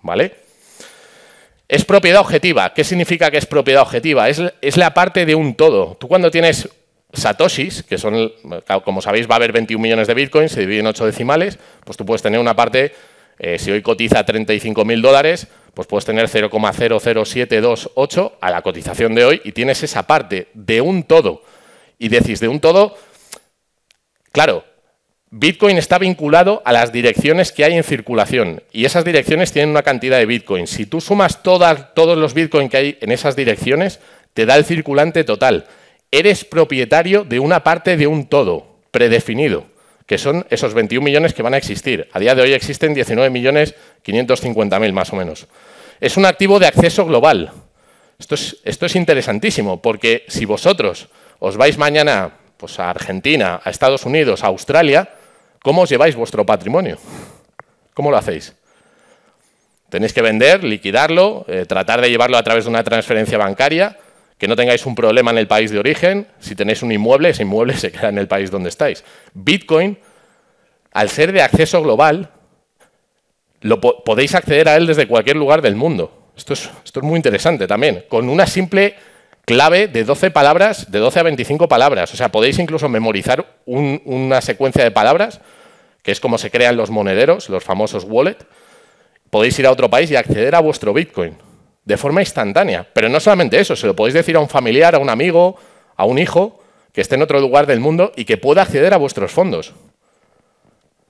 ¿Vale? 0.03 0.44
Es 1.67 1.83
propiedad 1.83 2.21
objetiva. 2.21 2.73
¿Qué 2.73 2.83
significa 2.83 3.31
que 3.31 3.37
es 3.37 3.45
propiedad 3.45 3.81
objetiva? 3.81 4.29
Es, 4.29 4.77
la 4.77 4.93
parte 4.93 5.25
de 5.25 5.35
un 5.35 5.55
todo. 5.55 5.97
Tú 5.99 6.07
cuando 6.07 6.29
tienes 6.29 6.69
satoshis, 7.11 7.83
que 7.83 7.97
son, 7.97 8.31
como 8.83 9.01
sabéis, 9.01 9.27
va 9.27 9.33
a 9.33 9.37
haber 9.37 9.51
21 9.51 9.81
millones 9.81 10.07
de 10.07 10.13
bitcoins, 10.13 10.51
se 10.51 10.61
divide 10.61 10.79
en 10.79 10.87
8 10.87 11.05
decimales, 11.05 11.57
pues 11.83 11.97
tú 11.97 12.05
puedes 12.05 12.21
tener 12.21 12.39
una 12.39 12.55
parte, 12.55 12.93
eh, 13.39 13.57
si 13.57 13.71
hoy 13.71 13.81
cotiza 13.81 14.23
35 14.23 14.85
mil 14.85 15.01
dólares, 15.01 15.47
pues 15.73 15.87
puedes 15.87 16.05
tener 16.05 16.29
0,00728 16.29 18.33
a 18.39 18.51
la 18.51 18.61
cotización 18.61 19.15
de 19.15 19.25
hoy 19.25 19.41
y 19.43 19.53
tienes 19.53 19.81
esa 19.81 20.03
parte 20.03 20.49
de 20.53 20.81
un 20.81 21.03
todo. 21.03 21.41
Y 21.97 22.09
decís, 22.09 22.39
de 22.41 22.47
un 22.47 22.59
todo, 22.59 22.95
claro, 24.31 24.65
Bitcoin 25.37 25.77
está 25.77 25.97
vinculado 25.97 26.61
a 26.63 26.71
las 26.71 26.93
direcciones 26.93 27.51
que 27.51 27.65
hay 27.65 27.73
en 27.73 27.83
circulación 27.83 28.63
y 28.71 28.85
esas 28.85 29.03
direcciones 29.03 29.51
tienen 29.51 29.71
una 29.71 29.83
cantidad 29.83 30.17
de 30.17 30.25
Bitcoin. 30.25 30.65
Si 30.65 30.85
tú 30.85 31.01
sumas 31.01 31.43
todos 31.43 32.17
los 32.17 32.33
Bitcoin 32.33 32.69
que 32.69 32.77
hay 32.77 32.97
en 33.01 33.11
esas 33.11 33.35
direcciones, 33.35 33.99
te 34.33 34.45
da 34.45 34.55
el 34.55 34.63
circulante 34.63 35.25
total. 35.25 35.65
Eres 36.09 36.45
propietario 36.45 37.25
de 37.25 37.39
una 37.39 37.65
parte 37.65 37.97
de 37.97 38.07
un 38.07 38.27
todo 38.27 38.77
predefinido, 38.91 39.65
que 40.05 40.17
son 40.17 40.47
esos 40.49 40.73
21 40.73 41.03
millones 41.03 41.33
que 41.33 41.43
van 41.43 41.53
a 41.53 41.57
existir. 41.57 42.07
A 42.13 42.19
día 42.19 42.33
de 42.33 42.41
hoy 42.41 42.53
existen 42.53 42.93
19 42.93 43.29
millones 43.29 43.75
más 44.93 45.11
o 45.11 45.17
menos. 45.17 45.47
Es 45.99 46.15
un 46.15 46.25
activo 46.25 46.59
de 46.59 46.67
acceso 46.67 47.05
global. 47.05 47.51
Esto 48.17 48.35
es, 48.35 48.55
esto 48.63 48.85
es 48.85 48.95
interesantísimo 48.95 49.81
porque 49.81 50.23
si 50.29 50.45
vosotros 50.45 51.09
os 51.39 51.57
vais 51.57 51.77
mañana 51.77 52.31
pues, 52.55 52.79
a 52.79 52.89
Argentina, 52.89 53.59
a 53.61 53.69
Estados 53.69 54.05
Unidos, 54.05 54.41
a 54.41 54.47
Australia, 54.47 55.09
¿Cómo 55.65 55.81
os 55.81 55.89
lleváis 55.89 56.15
vuestro 56.15 56.45
patrimonio? 56.45 56.99
¿Cómo 57.95 58.11
lo 58.11 58.17
hacéis? 58.17 58.53
Tenéis 59.89 60.13
que 60.13 60.21
vender, 60.21 60.63
liquidarlo, 60.63 61.43
eh, 61.47 61.65
tratar 61.67 62.01
de 62.01 62.09
llevarlo 62.11 62.37
a 62.37 62.43
través 62.43 62.65
de 62.65 62.69
una 62.69 62.83
transferencia 62.83 63.39
bancaria, 63.39 63.97
que 64.37 64.47
no 64.47 64.55
tengáis 64.55 64.85
un 64.85 64.93
problema 64.93 65.31
en 65.31 65.39
el 65.39 65.47
país 65.47 65.71
de 65.71 65.79
origen. 65.79 66.27
Si 66.37 66.53
tenéis 66.53 66.83
un 66.83 66.91
inmueble, 66.91 67.29
ese 67.29 67.41
inmueble 67.41 67.75
se 67.77 67.91
queda 67.91 68.09
en 68.09 68.19
el 68.19 68.27
país 68.27 68.51
donde 68.51 68.69
estáis. 68.69 69.03
Bitcoin, 69.33 69.97
al 70.91 71.09
ser 71.09 71.31
de 71.31 71.41
acceso 71.41 71.81
global, 71.81 72.29
lo 73.61 73.81
podéis 73.81 74.35
acceder 74.35 74.69
a 74.69 74.75
él 74.75 74.85
desde 74.85 75.07
cualquier 75.07 75.37
lugar 75.37 75.63
del 75.63 75.73
mundo. 75.73 76.29
Esto 76.37 76.53
es, 76.53 76.69
esto 76.83 76.99
es 76.99 77.03
muy 77.03 77.15
interesante 77.15 77.65
también, 77.65 78.05
con 78.07 78.29
una 78.29 78.45
simple 78.45 78.97
clave 79.45 79.87
de 79.87 80.03
12 80.03 80.29
palabras, 80.29 80.91
de 80.91 80.99
12 80.99 81.19
a 81.19 81.23
25 81.23 81.67
palabras. 81.67 82.13
O 82.13 82.17
sea, 82.17 82.31
podéis 82.31 82.59
incluso 82.59 82.87
memorizar 82.87 83.43
una 83.65 84.41
secuencia 84.41 84.83
de 84.83 84.91
palabras 84.91 85.41
que 86.05 86.11
es 86.11 86.19
como 86.19 86.37
se 86.37 86.51
crean 86.51 86.77
los 86.77 86.91
monederos, 86.91 87.49
los 87.49 87.63
famosos 87.63 88.05
wallet, 88.07 88.37
podéis 89.31 89.57
ir 89.57 89.65
a 89.65 89.71
otro 89.71 89.89
país 89.89 90.11
y 90.11 90.15
acceder 90.15 90.53
a 90.53 90.59
vuestro 90.59 90.93
Bitcoin 90.93 91.35
de 91.83 91.97
forma 91.97 92.21
instantánea. 92.21 92.87
Pero 92.93 93.09
no 93.09 93.19
solamente 93.19 93.59
eso, 93.59 93.75
se 93.75 93.87
lo 93.87 93.95
podéis 93.95 94.13
decir 94.13 94.35
a 94.35 94.39
un 94.39 94.47
familiar, 94.47 94.93
a 94.93 94.99
un 94.99 95.09
amigo, 95.09 95.57
a 95.95 96.05
un 96.05 96.19
hijo 96.19 96.59
que 96.93 97.01
esté 97.01 97.15
en 97.15 97.23
otro 97.23 97.39
lugar 97.39 97.65
del 97.65 97.79
mundo 97.79 98.11
y 98.15 98.23
que 98.25 98.37
pueda 98.37 98.61
acceder 98.61 98.93
a 98.93 98.97
vuestros 98.97 99.31
fondos. 99.31 99.73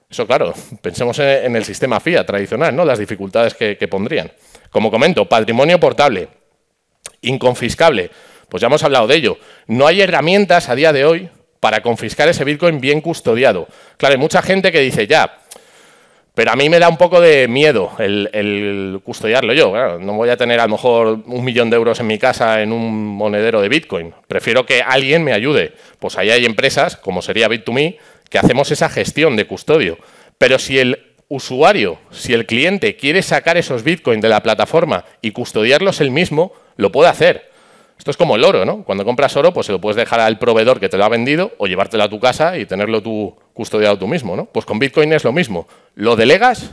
Eso, 0.08 0.26
claro, 0.26 0.54
pensemos 0.80 1.18
en 1.18 1.54
el 1.54 1.64
sistema 1.64 2.00
FIA 2.00 2.24
tradicional, 2.24 2.74
¿no? 2.74 2.86
Las 2.86 2.98
dificultades 2.98 3.52
que, 3.52 3.76
que 3.76 3.88
pondrían. 3.88 4.32
Como 4.70 4.90
comento, 4.90 5.28
patrimonio 5.28 5.78
portable, 5.78 6.28
inconfiscable. 7.20 8.10
Pues 8.48 8.62
ya 8.62 8.68
hemos 8.68 8.82
hablado 8.82 9.06
de 9.08 9.16
ello. 9.16 9.36
No 9.66 9.86
hay 9.86 10.00
herramientas 10.00 10.70
a 10.70 10.74
día 10.74 10.94
de 10.94 11.04
hoy 11.04 11.28
para 11.66 11.80
confiscar 11.80 12.28
ese 12.28 12.44
Bitcoin 12.44 12.80
bien 12.80 13.00
custodiado. 13.00 13.66
Claro, 13.96 14.12
hay 14.12 14.20
mucha 14.20 14.40
gente 14.40 14.70
que 14.70 14.78
dice, 14.78 15.08
ya, 15.08 15.38
pero 16.32 16.52
a 16.52 16.54
mí 16.54 16.68
me 16.68 16.78
da 16.78 16.88
un 16.88 16.96
poco 16.96 17.20
de 17.20 17.48
miedo 17.48 17.90
el, 17.98 19.00
custodiarlo 19.02 19.52
yo. 19.52 19.98
no 19.98 20.12
voy 20.12 20.28
a 20.28 20.36
tener 20.36 20.60
a 20.60 20.66
lo 20.66 20.70
mejor 20.70 21.18
un 21.26 21.44
millón 21.44 21.68
de 21.68 21.74
euros 21.74 21.98
en 21.98 22.06
mi 22.06 22.20
casa 22.20 22.62
en 22.62 22.70
un 22.70 23.04
monedero 23.04 23.60
de 23.60 23.68
Bitcoin. 23.68 24.14
Prefiero 24.28 24.64
que 24.64 24.80
alguien 24.80 25.24
me 25.24 25.32
ayude. 25.32 25.72
Pues 25.98 26.16
ahí 26.16 26.30
hay 26.30 26.44
empresas, 26.44 26.96
como 26.96 27.20
sería 27.20 27.48
Bit2Me, 27.48 27.96
que 28.30 28.38
hacemos 28.38 28.70
esa 28.70 28.88
gestión 28.88 29.34
de 29.34 29.48
custodio. 29.48 29.98
Pero 30.38 30.60
si 30.60 30.78
el 30.78 31.16
usuario, 31.26 31.98
si 32.12 32.32
el 32.32 32.46
cliente 32.46 32.94
quiere 32.94 33.22
sacar 33.22 33.56
esos 33.56 33.82
Bitcoin 33.82 34.20
de 34.20 34.28
la 34.28 34.40
plataforma 34.40 35.04
y 35.20 35.32
custodiarlos 35.32 36.00
él 36.00 36.12
mismo, 36.12 36.52
lo 36.76 36.92
puede 36.92 37.10
hacer. 37.10 37.55
Esto 37.98 38.10
es 38.10 38.16
como 38.16 38.36
el 38.36 38.44
oro, 38.44 38.64
¿no? 38.64 38.84
Cuando 38.84 39.04
compras 39.04 39.36
oro, 39.36 39.52
pues 39.52 39.66
se 39.66 39.72
lo 39.72 39.80
puedes 39.80 39.96
dejar 39.96 40.20
al 40.20 40.38
proveedor 40.38 40.78
que 40.80 40.88
te 40.88 40.98
lo 40.98 41.04
ha 41.04 41.08
vendido 41.08 41.52
o 41.58 41.66
llevártelo 41.66 42.04
a 42.04 42.08
tu 42.08 42.20
casa 42.20 42.58
y 42.58 42.66
tenerlo 42.66 43.02
tú 43.02 43.36
custodiado 43.54 43.98
tú 43.98 44.06
mismo, 44.06 44.36
¿no? 44.36 44.46
Pues 44.46 44.66
con 44.66 44.78
Bitcoin 44.78 45.12
es 45.12 45.24
lo 45.24 45.32
mismo. 45.32 45.66
Lo 45.94 46.14
delegas, 46.14 46.72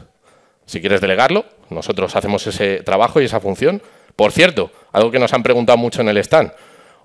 si 0.66 0.82
quieres 0.82 1.02
delegarlo, 1.02 1.46
nosotros 1.70 2.16
hacemos 2.16 2.46
ese 2.48 2.84
trabajo 2.84 3.22
y 3.22 3.26
esa 3.26 3.40
función. 3.40 3.82
Por 4.16 4.32
cierto, 4.32 4.72
algo 4.92 5.12
que 5.12 5.20
nos 5.20 5.34
han 5.34 5.44
preguntado 5.44 5.78
mucho 5.78 6.02
en 6.02 6.10
el 6.10 6.18
stand. 6.18 6.52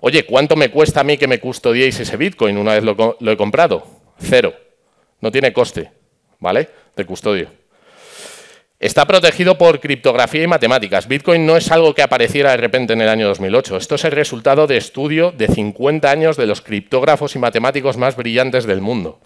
Oye, 0.01 0.25
¿cuánto 0.25 0.55
me 0.55 0.69
cuesta 0.69 1.01
a 1.01 1.03
mí 1.03 1.17
que 1.17 1.27
me 1.27 1.39
custodiéis 1.39 1.99
ese 1.99 2.17
Bitcoin 2.17 2.57
una 2.57 2.73
vez 2.73 2.83
lo, 2.83 3.17
lo 3.19 3.31
he 3.31 3.37
comprado? 3.37 3.83
Cero. 4.19 4.53
No 5.21 5.31
tiene 5.31 5.51
coste, 5.51 5.91
¿vale? 6.39 6.69
De 6.95 7.05
custodio. 7.05 7.58
Está 8.79 9.05
protegido 9.05 9.57
por 9.57 9.81
criptografía 9.81 10.43
y 10.43 10.47
matemáticas. 10.47 11.09
Bitcoin 11.09 11.45
no 11.45 11.57
es 11.57 11.69
algo 11.69 11.93
que 11.93 12.01
apareciera 12.01 12.51
de 12.51 12.57
repente 12.57 12.93
en 12.93 13.01
el 13.01 13.09
año 13.09 13.27
2008. 13.27 13.75
Esto 13.75 13.95
es 13.95 14.05
el 14.05 14.13
resultado 14.13 14.67
de 14.67 14.77
estudio 14.77 15.33
de 15.33 15.49
50 15.49 16.09
años 16.09 16.37
de 16.37 16.47
los 16.47 16.61
criptógrafos 16.61 17.35
y 17.35 17.39
matemáticos 17.39 17.97
más 17.97 18.15
brillantes 18.15 18.63
del 18.65 18.79
mundo. 18.79 19.19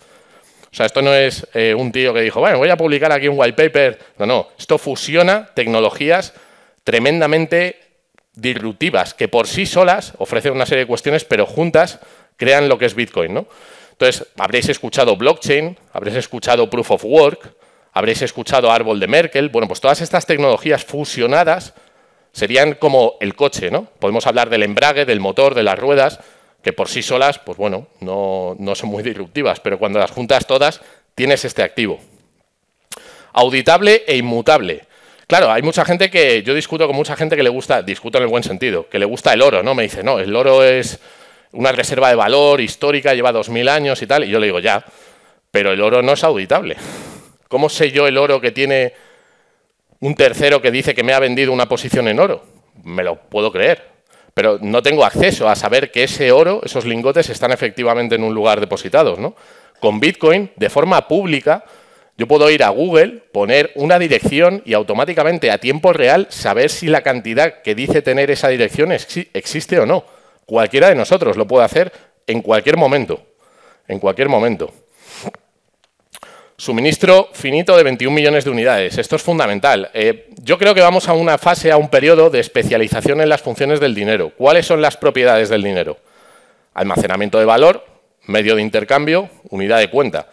O 0.72 0.76
sea, 0.76 0.88
esto 0.88 1.04
no 1.04 1.14
es 1.14 1.48
eh, 1.54 1.76
un 1.76 1.92
tío 1.92 2.16
que 2.16 2.22
dijo, 2.22 2.40
bueno, 2.40 2.58
voy 2.58 2.70
a 2.70 2.78
publicar 2.78 3.12
aquí 3.12 3.28
un 3.28 3.40
white 3.40 3.54
paper. 3.54 4.00
No, 4.18 4.26
no. 4.26 4.48
Esto 4.58 4.80
fusiona 4.80 5.52
tecnologías 5.54 6.34
tremendamente 6.84 7.80
disruptivas 8.34 9.14
que 9.14 9.28
por 9.28 9.46
sí 9.46 9.68
solas 9.68 10.14
ofrecen 10.18 10.54
una 10.54 10.66
serie 10.66 10.86
de 10.86 10.88
cuestiones, 10.88 11.26
pero 11.26 11.46
juntas 11.46 12.00
crean 12.38 12.68
lo 12.68 12.80
que 12.80 12.86
es 12.86 12.96
Bitcoin. 12.96 13.46
Entonces, 13.92 14.26
habréis 14.36 14.68
escuchado 14.70 15.16
blockchain, 15.16 15.78
habréis 15.94 16.18
escuchado 16.18 16.72
proof 16.72 16.90
of 16.90 17.06
work, 17.06 17.54
habréis 17.94 18.22
escuchado 18.22 18.72
árbol 18.72 19.00
de 19.00 19.08
Merkel. 19.08 19.50
Bueno, 19.50 19.68
pues 19.68 19.80
todas 19.80 20.02
estas 20.02 20.26
tecnologías 20.26 20.84
fusionadas 20.84 21.74
serían 22.32 22.74
como 22.74 23.16
el 23.22 23.36
coche, 23.36 23.70
¿no? 23.72 23.86
Podemos 24.00 24.28
hablar 24.28 24.50
del 24.50 24.64
embrague, 24.64 25.06
del 25.06 25.20
motor, 25.20 25.54
de 25.54 25.64
las 25.64 25.78
ruedas, 25.78 26.20
que 26.64 26.74
por 26.74 26.90
sí 26.90 27.04
solas, 27.04 27.40
pues 27.40 27.58
bueno, 27.58 27.88
no, 28.00 28.58
son 28.76 28.90
muy 28.90 29.04
disruptivas, 29.04 29.60
pero 29.60 29.78
cuando 29.78 30.00
las 30.00 30.12
juntas 30.12 30.48
todas, 30.48 30.82
tienes 31.14 31.46
este 31.46 31.62
activo. 31.62 32.00
Auditable 33.34 34.04
e 34.08 34.18
inmutable. 34.18 34.86
Claro, 35.28 35.52
hay 35.52 35.62
mucha 35.62 35.86
gente 35.86 36.10
que, 36.10 36.42
yo 36.44 36.54
discuto 36.54 36.88
con 36.88 36.96
mucha 36.96 37.16
gente 37.16 37.36
que 37.36 37.44
le 37.44 37.50
gusta, 37.50 37.82
discuto 37.82 38.18
en 38.18 38.24
el 38.24 38.30
buen 38.30 38.44
sentido, 38.44 38.90
que 38.90 39.00
le 39.00 39.06
gusta 39.06 39.34
el 39.34 39.42
oro, 39.42 39.62
¿no? 39.62 39.76
Me 39.76 39.84
dice, 39.84 40.04
no, 40.04 40.20
el 40.20 40.36
oro 40.36 40.64
es 40.64 41.00
una 41.52 41.72
reserva 41.72 42.10
de 42.10 42.16
valor 42.16 42.62
histórica, 42.62 43.14
lleva 43.14 43.32
2.000 43.32 43.70
años 43.70 44.02
y 44.02 44.08
tal, 44.08 44.24
y 44.24 44.30
yo 44.30 44.40
le 44.40 44.48
digo, 44.48 44.60
ya, 44.60 44.84
pero 45.52 45.72
el 45.72 45.82
oro 45.82 46.02
no 46.02 46.14
es 46.14 46.24
auditable. 46.24 46.78
¿Cómo 47.48 47.70
sé 47.70 47.92
yo 47.92 48.08
el 48.08 48.18
oro 48.18 48.42
que 48.42 48.52
tiene 48.52 48.94
un 50.00 50.16
tercero 50.16 50.62
que 50.62 50.72
dice 50.72 50.94
que 50.94 51.04
me 51.04 51.14
ha 51.14 51.20
vendido 51.20 51.52
una 51.52 51.70
posición 51.70 52.08
en 52.08 52.20
oro? 52.20 52.44
Me 52.84 53.04
lo 53.04 53.16
puedo 53.16 53.52
creer, 53.52 53.84
pero 54.34 54.58
no 54.62 54.82
tengo 54.82 55.06
acceso 55.06 55.48
a 55.48 55.56
saber 55.56 55.92
que 55.92 56.04
ese 56.04 56.32
oro, 56.32 56.62
esos 56.64 56.86
lingotes, 56.86 57.30
están 57.30 57.52
efectivamente 57.52 58.16
en 58.16 58.24
un 58.24 58.34
lugar 58.34 58.60
depositados. 58.60 59.20
¿no? 59.20 59.36
Con 59.80 60.00
Bitcoin, 60.00 60.52
de 60.56 60.70
forma 60.70 61.08
pública, 61.08 61.64
yo 62.18 62.28
puedo 62.28 62.50
ir 62.50 62.64
a 62.64 62.70
Google, 62.70 63.24
poner 63.32 63.72
una 63.76 63.98
dirección 63.98 64.62
y 64.66 64.74
automáticamente 64.74 65.50
a 65.50 65.58
tiempo 65.58 65.94
real 65.94 66.28
saber 66.30 66.70
si 66.70 66.88
la 66.88 67.02
cantidad 67.02 67.62
que 67.62 67.74
dice 67.74 68.04
tener 68.04 68.30
esa 68.30 68.50
dirección 68.50 68.92
existe 68.92 69.80
o 69.80 69.86
no. 69.86 70.06
Cualquiera 70.46 70.90
de 70.90 70.96
nosotros 70.96 71.38
lo 71.38 71.48
puede 71.48 71.66
hacer 71.66 71.92
en 72.28 72.42
cualquier 72.42 72.78
momento. 72.78 73.26
En 73.88 74.00
cualquier 74.00 74.30
momento. 74.30 74.72
Suministro 76.56 77.30
finito 77.34 77.76
de 77.76 77.84
21 77.84 78.16
millones 78.16 78.46
de 78.46 78.52
unidades. 78.52 78.98
Esto 78.98 79.16
es 79.16 79.24
fundamental. 79.24 79.90
Eh, 79.94 80.30
yo 80.44 80.60
creo 80.60 80.76
que 80.76 80.82
vamos 80.82 81.10
a 81.10 81.14
una 81.14 81.40
fase, 81.40 81.72
a 81.72 81.78
un 81.78 81.90
periodo 81.90 82.30
de 82.30 82.40
especialización 82.40 83.22
en 83.22 83.30
las 83.30 83.42
funciones 83.42 83.80
del 83.80 83.96
dinero. 83.96 84.32
¿Cuáles 84.38 84.68
son 84.68 84.82
las 84.82 84.96
propiedades 84.96 85.50
del 85.50 85.64
dinero? 85.64 85.98
Almacenamiento 86.76 87.40
de 87.40 87.46
valor, 87.46 87.84
medio 88.26 88.56
de 88.56 88.62
intercambio, 88.62 89.30
unidad 89.50 89.80
de 89.80 89.90
cuenta. 89.90 90.28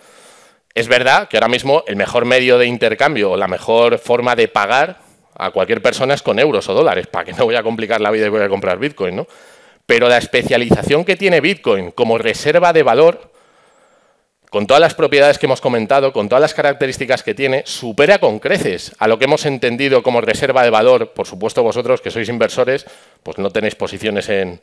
Es 0.75 0.89
verdad 0.89 1.27
que 1.27 1.39
ahora 1.39 1.49
mismo 1.49 1.85
el 1.87 1.97
mejor 1.97 2.27
medio 2.27 2.59
de 2.59 2.67
intercambio 2.67 3.33
o 3.33 3.37
la 3.37 3.49
mejor 3.49 3.99
forma 3.99 4.37
de 4.37 4.49
pagar 4.49 4.99
a 5.37 5.51
cualquier 5.51 5.81
persona 5.81 6.13
es 6.13 6.23
con 6.23 6.39
euros 6.39 6.69
o 6.69 6.75
dólares, 6.75 7.07
para 7.07 7.25
que 7.25 7.33
no 7.33 7.45
voy 7.45 7.57
a 7.57 7.63
complicar 7.63 8.01
la 8.01 8.11
vida 8.11 8.27
y 8.27 8.29
voy 8.29 8.43
a 8.43 8.49
comprar 8.49 8.79
Bitcoin, 8.79 9.17
¿no? 9.17 9.27
Pero 9.87 10.09
la 10.09 10.19
especialización 10.19 11.05
que 11.05 11.17
tiene 11.17 11.41
Bitcoin 11.41 11.91
como 11.93 12.19
reserva 12.19 12.73
de 12.75 12.83
valor 12.83 13.30
con 14.51 14.67
todas 14.67 14.81
las 14.81 14.95
propiedades 14.95 15.39
que 15.39 15.47
hemos 15.47 15.61
comentado, 15.61 16.13
con 16.13 16.29
todas 16.29 16.43
las 16.43 16.55
características 16.55 17.23
que 17.23 17.35
tiene, 17.35 17.63
supera 17.67 18.19
con 18.19 18.41
creces 18.41 18.93
a 18.99 19.07
lo 19.07 19.17
que 19.17 19.27
hemos 19.27 19.47
entendido 19.47 20.03
como 20.03 20.21
reserva 20.21 20.65
de 20.65 20.71
valor. 20.71 21.13
Por 21.13 21.29
supuesto, 21.29 21.63
vosotros 21.63 22.01
que 22.01 22.11
sois 22.11 22.29
inversores, 22.29 22.85
pues 23.23 23.39
no 23.39 23.51
tenéis 23.51 23.77
posiciones 23.77 24.29
en, 24.29 24.61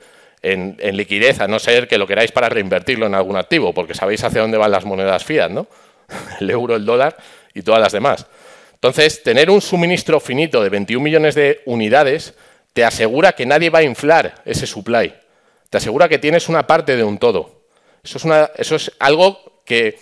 liquidez, 0.92 1.40
a 1.40 1.48
no 1.48 1.58
ser 1.58 1.88
que 1.88 1.98
lo 1.98 2.06
queráis 2.06 2.34
para 2.34 2.50
reinvertirlo 2.50 3.06
en 3.06 3.16
algún 3.16 3.38
activo, 3.38 3.74
porque 3.74 3.94
sabéis 3.94 4.26
hacia 4.26 4.42
dónde 4.42 4.58
van 4.58 4.72
las 4.72 4.84
monedas 4.84 5.24
fiat, 5.24 5.50
¿no? 5.50 5.68
El 6.42 6.50
euro, 6.50 6.76
el 6.76 6.86
dólar 6.86 7.16
y 7.54 7.62
todas 7.62 7.82
las 7.82 7.94
demás. 7.94 8.28
Entonces, 8.74 9.24
tener 9.24 9.50
un 9.50 9.62
suministro 9.62 10.20
finito 10.20 10.62
de 10.62 10.70
21 10.70 11.04
millones 11.04 11.34
de 11.34 11.62
unidades 11.66 12.34
te 12.74 12.84
asegura 12.84 13.34
que 13.34 13.46
nadie 13.46 13.70
va 13.70 13.80
a 13.80 13.84
inflar 13.84 14.36
ese 14.46 14.68
supply. 14.68 15.14
Te 15.70 15.78
asegura 15.78 16.08
que 16.08 16.20
tienes 16.20 16.48
una 16.48 16.68
parte 16.68 16.96
de 16.96 17.04
un 17.04 17.18
todo. 17.18 17.64
Eso 18.04 18.20
es, 18.20 18.24
una, 18.24 18.52
eso 18.56 18.76
es 18.76 18.92
algo 19.00 19.57
que 19.68 20.00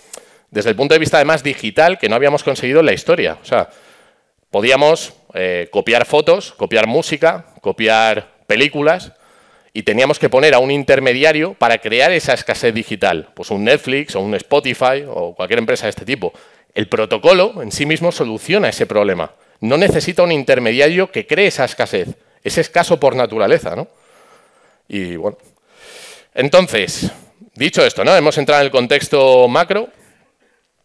desde 0.51 0.69
el 0.69 0.75
punto 0.77 0.93
de 0.95 0.99
vista 0.99 1.17
además 1.17 1.43
digital 1.43 1.97
que 1.97 2.07
no 2.07 2.15
habíamos 2.15 2.43
conseguido 2.43 2.79
en 2.79 2.85
la 2.85 2.93
historia. 2.93 3.37
O 3.41 3.45
sea, 3.45 3.69
podíamos 4.51 5.13
eh, 5.33 5.67
copiar 5.71 6.05
fotos, 6.05 6.53
copiar 6.53 6.87
música, 6.87 7.47
copiar 7.59 8.35
películas 8.47 9.11
y 9.73 9.83
teníamos 9.83 10.19
que 10.19 10.29
poner 10.29 10.53
a 10.53 10.59
un 10.59 10.71
intermediario 10.71 11.55
para 11.55 11.79
crear 11.79 12.13
esa 12.13 12.33
escasez 12.33 12.73
digital, 12.73 13.29
pues 13.33 13.51
un 13.51 13.65
Netflix 13.65 14.15
o 14.15 14.21
un 14.21 14.33
Spotify 14.35 15.03
o 15.05 15.35
cualquier 15.35 15.59
empresa 15.59 15.87
de 15.87 15.89
este 15.89 16.05
tipo. 16.05 16.31
El 16.73 16.87
protocolo 16.87 17.61
en 17.61 17.71
sí 17.71 17.85
mismo 17.85 18.11
soluciona 18.11 18.69
ese 18.69 18.85
problema. 18.85 19.31
No 19.59 19.77
necesita 19.77 20.23
un 20.23 20.31
intermediario 20.31 21.11
que 21.11 21.27
cree 21.27 21.47
esa 21.47 21.65
escasez. 21.65 22.15
Es 22.43 22.57
escaso 22.57 22.99
por 22.99 23.15
naturaleza, 23.15 23.75
¿no? 23.75 23.87
Y 24.87 25.15
bueno. 25.15 25.37
Entonces, 26.33 27.11
Dicho 27.55 27.85
esto, 27.85 28.03
¿no? 28.03 28.13
hemos 28.13 28.37
entrado 28.37 28.61
en 28.61 28.65
el 28.65 28.71
contexto 28.71 29.47
macro, 29.47 29.87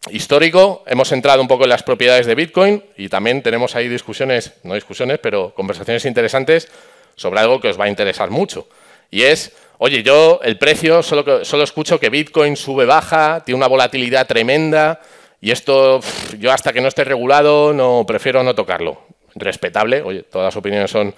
histórico, 0.09 0.85
hemos 0.87 1.11
entrado 1.11 1.41
un 1.41 1.47
poco 1.49 1.65
en 1.65 1.69
las 1.69 1.83
propiedades 1.83 2.25
de 2.25 2.33
Bitcoin 2.33 2.81
y 2.95 3.09
también 3.09 3.41
tenemos 3.41 3.75
ahí 3.75 3.89
discusiones, 3.89 4.53
no 4.63 4.73
discusiones, 4.73 5.19
pero 5.19 5.53
conversaciones 5.53 6.05
interesantes 6.05 6.69
sobre 7.17 7.41
algo 7.41 7.59
que 7.59 7.67
os 7.67 7.77
va 7.77 7.85
a 7.85 7.89
interesar 7.89 8.29
mucho. 8.29 8.69
Y 9.09 9.23
es, 9.23 9.51
oye, 9.79 10.01
yo 10.01 10.39
el 10.43 10.57
precio, 10.57 11.03
solo, 11.03 11.43
solo 11.43 11.65
escucho 11.65 11.99
que 11.99 12.09
Bitcoin 12.09 12.55
sube, 12.55 12.85
baja, 12.85 13.43
tiene 13.45 13.57
una 13.57 13.67
volatilidad 13.67 14.25
tremenda 14.25 15.01
y 15.41 15.51
esto, 15.51 15.99
yo 16.39 16.53
hasta 16.53 16.71
que 16.71 16.79
no 16.79 16.87
esté 16.87 17.03
regulado, 17.03 17.73
no 17.73 18.05
prefiero 18.07 18.43
no 18.43 18.55
tocarlo. 18.55 19.01
Respetable, 19.35 20.03
oye, 20.03 20.23
todas 20.23 20.45
las 20.45 20.55
opiniones 20.55 20.89
son 20.89 21.13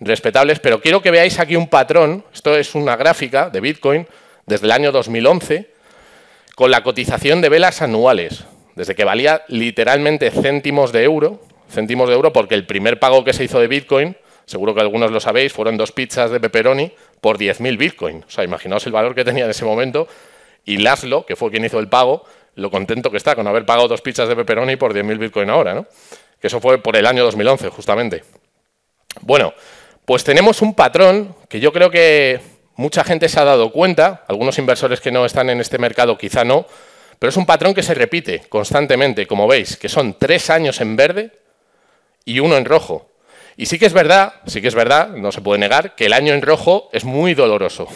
respetables, 0.00 0.60
pero 0.60 0.82
quiero 0.82 1.00
que 1.00 1.10
veáis 1.10 1.38
aquí 1.38 1.56
un 1.56 1.68
patrón, 1.68 2.26
esto 2.30 2.54
es 2.54 2.74
una 2.74 2.94
gráfica 2.94 3.48
de 3.48 3.60
Bitcoin, 3.62 4.06
desde 4.48 4.66
el 4.66 4.72
año 4.72 4.92
2011 4.92 5.70
con 6.54 6.70
la 6.70 6.82
cotización 6.82 7.40
de 7.40 7.50
velas 7.50 7.82
anuales, 7.82 8.44
desde 8.74 8.94
que 8.94 9.04
valía 9.04 9.42
literalmente 9.48 10.30
céntimos 10.30 10.90
de 10.90 11.04
euro, 11.04 11.40
céntimos 11.70 12.08
de 12.08 12.14
euro 12.14 12.32
porque 12.32 12.54
el 12.54 12.66
primer 12.66 12.98
pago 12.98 13.22
que 13.22 13.32
se 13.32 13.44
hizo 13.44 13.60
de 13.60 13.68
Bitcoin, 13.68 14.16
seguro 14.46 14.74
que 14.74 14.80
algunos 14.80 15.12
lo 15.12 15.20
sabéis, 15.20 15.52
fueron 15.52 15.76
dos 15.76 15.92
pizzas 15.92 16.30
de 16.30 16.40
pepperoni 16.40 16.92
por 17.20 17.38
10.000 17.38 17.76
Bitcoin. 17.76 18.24
O 18.26 18.30
sea, 18.30 18.42
imaginaos 18.42 18.86
el 18.86 18.92
valor 18.92 19.14
que 19.14 19.24
tenía 19.24 19.44
en 19.44 19.50
ese 19.50 19.64
momento 19.64 20.08
y 20.64 20.78
Laszlo, 20.78 21.24
que 21.26 21.36
fue 21.36 21.50
quien 21.50 21.64
hizo 21.64 21.78
el 21.78 21.88
pago, 21.88 22.24
lo 22.54 22.70
contento 22.70 23.10
que 23.10 23.18
está 23.18 23.36
con 23.36 23.46
haber 23.46 23.64
pagado 23.64 23.86
dos 23.86 24.00
pizzas 24.00 24.28
de 24.28 24.34
pepperoni 24.34 24.76
por 24.76 24.94
10.000 24.94 25.18
Bitcoin 25.18 25.50
ahora, 25.50 25.74
¿no? 25.74 25.86
Que 26.40 26.46
eso 26.46 26.60
fue 26.60 26.78
por 26.78 26.96
el 26.96 27.06
año 27.06 27.22
2011, 27.24 27.68
justamente. 27.68 28.24
Bueno, 29.20 29.52
pues 30.04 30.24
tenemos 30.24 30.62
un 30.62 30.74
patrón 30.74 31.36
que 31.48 31.60
yo 31.60 31.72
creo 31.72 31.90
que 31.90 32.57
mucha 32.78 33.02
gente 33.02 33.28
se 33.28 33.40
ha 33.40 33.44
dado 33.44 33.72
cuenta, 33.72 34.24
algunos 34.28 34.56
inversores 34.56 35.00
que 35.00 35.10
no 35.10 35.26
están 35.26 35.50
en 35.50 35.60
este 35.60 35.78
mercado 35.78 36.16
quizá 36.16 36.44
no, 36.44 36.64
pero 37.18 37.28
es 37.28 37.36
un 37.36 37.44
patrón 37.44 37.74
que 37.74 37.82
se 37.82 37.92
repite 37.92 38.42
constantemente, 38.48 39.26
como 39.26 39.48
veis, 39.48 39.76
que 39.76 39.88
son 39.88 40.14
tres 40.16 40.48
años 40.48 40.80
en 40.80 40.94
verde 40.94 41.32
y 42.24 42.38
uno 42.38 42.56
en 42.56 42.64
rojo. 42.64 43.10
Y 43.56 43.66
sí 43.66 43.80
que 43.80 43.86
es 43.86 43.92
verdad, 43.92 44.34
sí 44.46 44.62
que 44.62 44.68
es 44.68 44.76
verdad, 44.76 45.08
no 45.08 45.32
se 45.32 45.40
puede 45.40 45.58
negar, 45.58 45.96
que 45.96 46.06
el 46.06 46.12
año 46.12 46.32
en 46.32 46.40
rojo 46.40 46.88
es 46.92 47.04
muy 47.04 47.34
doloroso. 47.34 47.88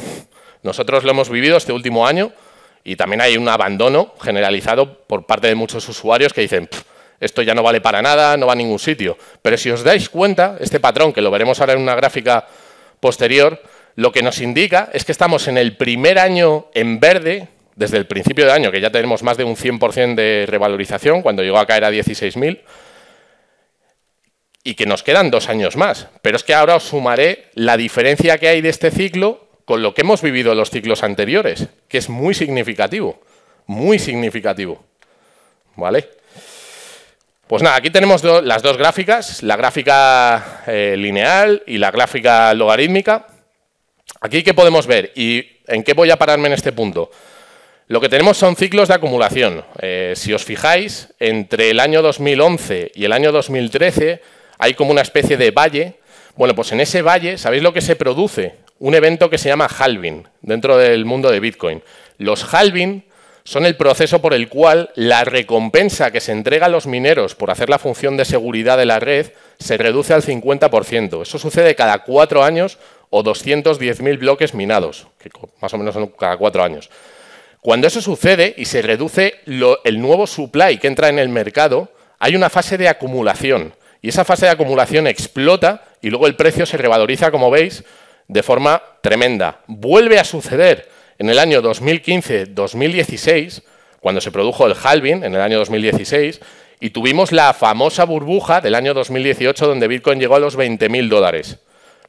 Nosotros 0.64 1.04
lo 1.04 1.12
hemos 1.12 1.30
vivido 1.30 1.56
este 1.56 1.72
último 1.72 2.04
año 2.04 2.32
y 2.82 2.96
también 2.96 3.20
hay 3.20 3.36
un 3.36 3.48
abandono 3.48 4.14
generalizado 4.20 5.04
por 5.04 5.26
parte 5.26 5.46
de 5.46 5.54
muchos 5.54 5.88
usuarios 5.88 6.32
que 6.32 6.40
dicen, 6.40 6.68
esto 7.20 7.42
ya 7.42 7.54
no 7.54 7.62
vale 7.62 7.80
para 7.80 8.02
nada, 8.02 8.36
no 8.36 8.46
va 8.46 8.54
a 8.54 8.56
ningún 8.56 8.80
sitio. 8.80 9.16
Pero 9.42 9.56
si 9.56 9.70
os 9.70 9.84
dais 9.84 10.08
cuenta, 10.08 10.56
este 10.58 10.80
patrón, 10.80 11.12
que 11.12 11.20
lo 11.20 11.30
veremos 11.30 11.60
ahora 11.60 11.74
en 11.74 11.80
una 11.80 11.94
gráfica 11.94 12.48
posterior, 12.98 13.62
lo 13.94 14.12
que 14.12 14.22
nos 14.22 14.40
indica 14.40 14.90
es 14.92 15.04
que 15.04 15.12
estamos 15.12 15.49
en 15.49 15.58
el 15.58 15.76
primer 15.76 16.18
año 16.18 16.66
en 16.75 17.00
verde, 17.00 17.49
desde 17.76 17.99
el 17.99 18.06
principio 18.06 18.46
de 18.46 18.52
año, 18.52 18.70
que 18.70 18.80
ya 18.80 18.90
tenemos 18.90 19.22
más 19.22 19.37
de 19.37 19.44
un 19.44 19.56
100% 19.56 20.14
de 20.14 20.46
revalorización, 20.46 21.22
cuando 21.22 21.42
llegó 21.42 21.58
a 21.58 21.66
caer 21.66 21.84
a 21.84 21.90
16.000, 21.90 22.61
y 24.64 24.75
que 24.75 24.87
nos 24.87 25.02
quedan 25.02 25.30
dos 25.30 25.49
años 25.49 25.76
más. 25.76 26.08
Pero 26.22 26.37
es 26.37 26.44
que 26.44 26.54
ahora 26.54 26.76
os 26.76 26.84
sumaré 26.84 27.50
la 27.54 27.76
diferencia 27.76 28.38
que 28.38 28.49
hay 28.49 28.61
de 28.61 28.68
este 28.68 28.90
ciclo 28.90 29.49
con 29.64 29.82
lo 29.82 29.94
que 29.94 30.02
hemos 30.02 30.22
vivido 30.22 30.52
en 30.52 30.58
los 30.58 30.70
ciclos 30.70 31.02
anteriores, 31.02 31.68
que 31.88 31.99
es 31.99 32.08
muy 32.08 32.34
significativo, 32.34 33.20
muy 33.66 33.99
significativo. 33.99 34.84
¿Vale? 35.76 36.08
Pues 37.46 37.62
nada, 37.62 37.76
aquí 37.76 37.90
tenemos 37.90 38.22
las 38.25 38.62
dos 38.62 38.76
gráficas, 38.76 39.42
la 39.42 39.56
gráfica 39.56 40.62
eh, 40.66 40.94
lineal 40.96 41.62
y 41.66 41.78
la 41.78 41.90
gráfica 41.90 42.54
logarítmica. 42.54 43.26
Aquí, 44.25 44.45
¿qué 44.45 44.55
podemos 44.55 44.87
ver? 44.87 45.11
¿Y 45.17 45.45
en 45.67 45.83
qué 45.83 45.95
voy 45.95 46.12
a 46.12 46.17
pararme 46.17 46.47
en 46.47 46.52
este 46.52 46.71
punto? 46.71 47.11
Lo 47.88 48.00
que 48.00 48.09
tenemos 48.09 48.38
son 48.38 48.55
ciclos 48.55 48.87
de 48.87 48.95
acumulación. 48.95 49.64
Eh, 49.81 50.12
si 50.14 50.33
os 50.33 50.45
fijáis, 50.45 51.09
entre 51.19 51.71
el 51.71 51.81
año 51.81 52.02
2011 52.02 52.93
y 52.95 53.05
el 53.05 53.12
año 53.12 53.33
2013 53.33 54.23
hay 54.59 54.75
como 54.75 54.93
una 54.93 55.00
especie 55.02 55.37
de 55.37 55.50
valle. 55.50 55.95
Bueno, 56.37 56.55
pues 56.55 56.71
en 56.71 56.79
ese 56.79 57.02
valle, 57.02 57.37
¿sabéis 57.37 57.64
lo 57.64 57.73
que 57.73 57.81
se 57.81 57.97
produce? 57.97 58.55
Un 58.79 58.95
evento 58.95 59.29
que 59.29 59.38
se 59.38 59.49
llama 59.49 59.67
halving 59.67 60.29
dentro 60.41 60.79
del 60.79 61.05
mundo 61.05 61.29
de 61.29 61.41
Bitcoin. 61.41 61.83
Los 62.19 62.55
halving 62.55 63.02
son 63.43 63.67
el 63.67 63.75
proceso 63.75 64.23
por 64.23 64.35
el 64.35 64.49
cual 64.49 64.91
la 64.95 65.25
recompensa 65.25 66.12
que 66.12 66.21
se 66.21 66.31
entrega 66.31 66.67
a 66.67 66.69
los 66.69 66.87
mineros 66.87 67.35
por 67.35 67.50
hacer 67.50 67.69
la 67.69 67.81
función 67.81 68.17
de 68.17 68.25
seguridad 68.25 68.79
de 68.79 68.87
la 68.87 69.00
red 69.00 69.33
se 69.59 69.76
reduce 69.79 70.14
al 70.14 70.23
50%. 70.23 71.23
Eso 71.23 71.38
sucede 71.41 71.75
cada 71.75 72.05
cuatro 72.05 72.45
años 72.45 72.79
o 73.14 73.23
210.000 73.23 74.19
bloques 74.19 74.54
minados, 74.54 75.07
que 75.19 75.28
más 75.61 75.75
o 75.75 75.78
menos 75.78 75.95
cada 76.19 76.38
cuatro 76.38 76.64
años. 76.64 76.88
Cuando 77.61 77.87
eso 77.87 78.00
sucede 78.00 78.54
y 78.57 78.64
se 78.64 78.81
reduce 78.81 79.35
el 79.45 80.00
nuevo 80.00 80.26
supply 80.26 80.78
que 80.78 80.87
entra 80.87 81.11
en 81.11 81.19
el 81.19 81.28
mercado, 81.28 81.92
hay 82.19 82.37
una 82.37 82.49
fase 82.49 82.78
de 82.78 82.88
acumulación. 82.88 83.75
Y 84.00 84.09
esa 84.09 84.25
fase 84.25 84.47
de 84.47 84.52
acumulación 84.52 85.07
explota 85.07 85.85
y 86.00 86.09
luego 86.09 86.26
el 86.26 86.37
precio 86.37 86.64
se 86.64 86.78
revaloriza, 86.78 87.31
como 87.31 87.50
veis, 87.50 87.85
de 88.28 88.42
forma 88.42 88.83
tremenda. 89.02 89.61
Vuelve 89.66 90.19
a 90.19 90.25
suceder 90.25 90.88
en 91.19 91.28
el 91.28 91.38
año 91.38 91.62
2015-2016, 91.62 93.62
cuando 94.00 94.23
se 94.23 94.33
produjo 94.33 94.66
el 94.66 94.75
halving, 94.83 95.23
en 95.23 95.35
el 95.35 95.42
año 95.42 95.59
2016, 95.59 96.40
y 96.81 96.88
tuvimos 96.90 97.31
la 97.31 97.52
famosa 97.52 98.04
burbuja 98.04 98.62
del 98.62 98.75
año 98.75 98.95
2018 98.95 99.66
donde 99.66 99.87
Bitcoin 99.87 100.19
llegó 100.19 100.37
a 100.37 100.40
los 100.40 100.57
20.000 100.57 101.11
dólares. 101.11 101.59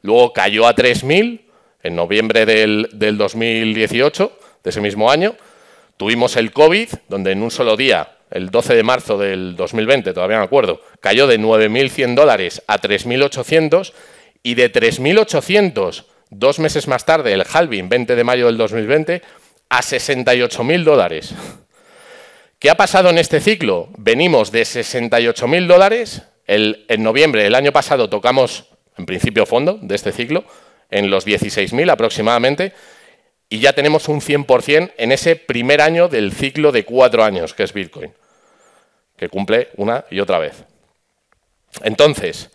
Luego 0.04 0.32
cayó 0.32 0.68
a 0.68 0.76
3.000 0.76 1.42
en 1.82 1.96
noviembre 1.96 2.46
del, 2.46 2.90
del 2.94 3.18
2018, 3.18 4.38
de 4.64 4.70
ese 4.70 4.82
mismo 4.82 5.10
año. 5.10 5.36
Tuvimos 5.98 6.36
el 6.36 6.52
COVID, 6.52 6.90
donde 7.10 7.32
en 7.32 7.42
un 7.42 7.50
solo 7.50 7.76
día 7.76 8.18
el 8.34 8.50
12 8.50 8.76
de 8.76 8.84
marzo 8.84 9.18
del 9.18 9.56
2020, 9.56 10.14
todavía 10.14 10.40
me 10.40 10.44
acuerdo, 10.44 10.82
cayó 11.00 11.28
de 11.28 11.40
9.100 11.40 12.16
dólares 12.16 12.64
a 12.68 12.80
3.800 12.80 13.94
y 14.42 14.56
de 14.56 14.72
3.800, 14.72 16.06
dos 16.32 16.60
meses 16.60 16.88
más 16.88 17.06
tarde, 17.06 17.34
el 17.34 17.46
halving, 17.52 17.90
20 17.90 18.16
de 18.16 18.24
mayo 18.24 18.48
del 18.48 18.58
2020, 18.58 19.22
a 19.70 19.82
68.000 19.82 20.84
dólares. 20.84 21.34
¿Qué 22.58 22.72
ha 22.72 22.76
pasado 22.76 23.10
en 23.10 23.20
este 23.20 23.40
ciclo? 23.40 23.90
Venimos 23.98 24.52
de 24.52 24.64
68.000 24.64 25.68
dólares, 25.68 26.24
en 26.48 27.04
noviembre 27.04 27.44
del 27.44 27.56
año 27.56 27.72
pasado 27.72 28.10
tocamos, 28.10 28.73
en 28.98 29.06
principio, 29.06 29.46
fondo 29.46 29.80
de 29.82 29.96
este 29.96 30.12
ciclo, 30.12 30.44
en 30.90 31.10
los 31.10 31.26
16.000 31.26 31.92
aproximadamente, 31.92 32.74
y 33.50 33.60
ya 33.60 33.74
tenemos 33.74 34.08
un 34.08 34.22
100% 34.22 34.94
en 34.98 35.12
ese 35.12 35.36
primer 35.36 35.82
año 35.82 36.08
del 36.08 36.32
ciclo 36.32 36.72
de 36.72 36.86
cuatro 36.86 37.24
años, 37.24 37.54
que 37.54 37.64
es 37.64 37.74
Bitcoin 37.74 38.14
que 39.18 39.30
cumple 39.30 39.70
una 39.78 40.06
y 40.10 40.20
otra 40.20 40.40
vez. 40.40 40.66
Entonces, 41.84 42.50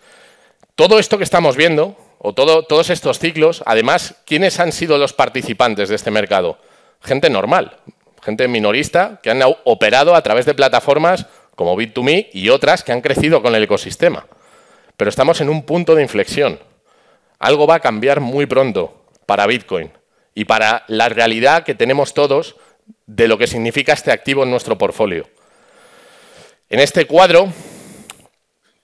todo 0.74 0.98
esto 0.98 1.18
que 1.18 1.24
estamos 1.24 1.56
viendo, 1.56 1.96
o 2.18 2.34
todos 2.34 2.90
estos 2.90 3.18
ciclos, 3.18 3.62
además, 3.64 4.16
¿quiénes 4.26 4.58
han 4.60 4.72
sido 4.72 4.98
los 4.98 5.12
participantes 5.12 5.88
de 5.88 5.94
este 5.94 6.10
mercado? 6.10 6.58
Gente 7.00 7.30
normal, 7.30 7.78
gente 8.22 8.48
minorista, 8.48 9.20
que 9.22 9.30
han 9.30 9.40
operado 9.64 10.14
a 10.14 10.22
través 10.22 10.46
de 10.46 10.54
plataformas 10.54 11.26
como 11.54 11.76
Bit2Me 11.76 12.28
y 12.32 12.48
otras 12.50 12.82
que 12.82 12.92
han 12.92 13.00
crecido 13.00 13.40
con 13.40 13.54
el 13.54 13.62
ecosistema. 13.62 14.26
Pero 14.98 15.10
estamos 15.10 15.40
en 15.40 15.48
un 15.48 15.62
punto 15.62 15.94
de 15.94 16.02
inflexión. 16.02 16.58
Algo 17.38 17.68
va 17.68 17.76
a 17.76 17.80
cambiar 17.80 18.18
muy 18.18 18.46
pronto 18.46 19.06
para 19.26 19.46
Bitcoin 19.46 19.92
y 20.34 20.44
para 20.44 20.84
la 20.88 21.08
realidad 21.08 21.62
que 21.62 21.76
tenemos 21.76 22.14
todos 22.14 22.56
de 23.06 23.28
lo 23.28 23.38
que 23.38 23.46
significa 23.46 23.92
este 23.92 24.10
activo 24.10 24.42
en 24.42 24.50
nuestro 24.50 24.76
portfolio. 24.76 25.28
En 26.68 26.80
este 26.80 27.06
cuadro, 27.06 27.52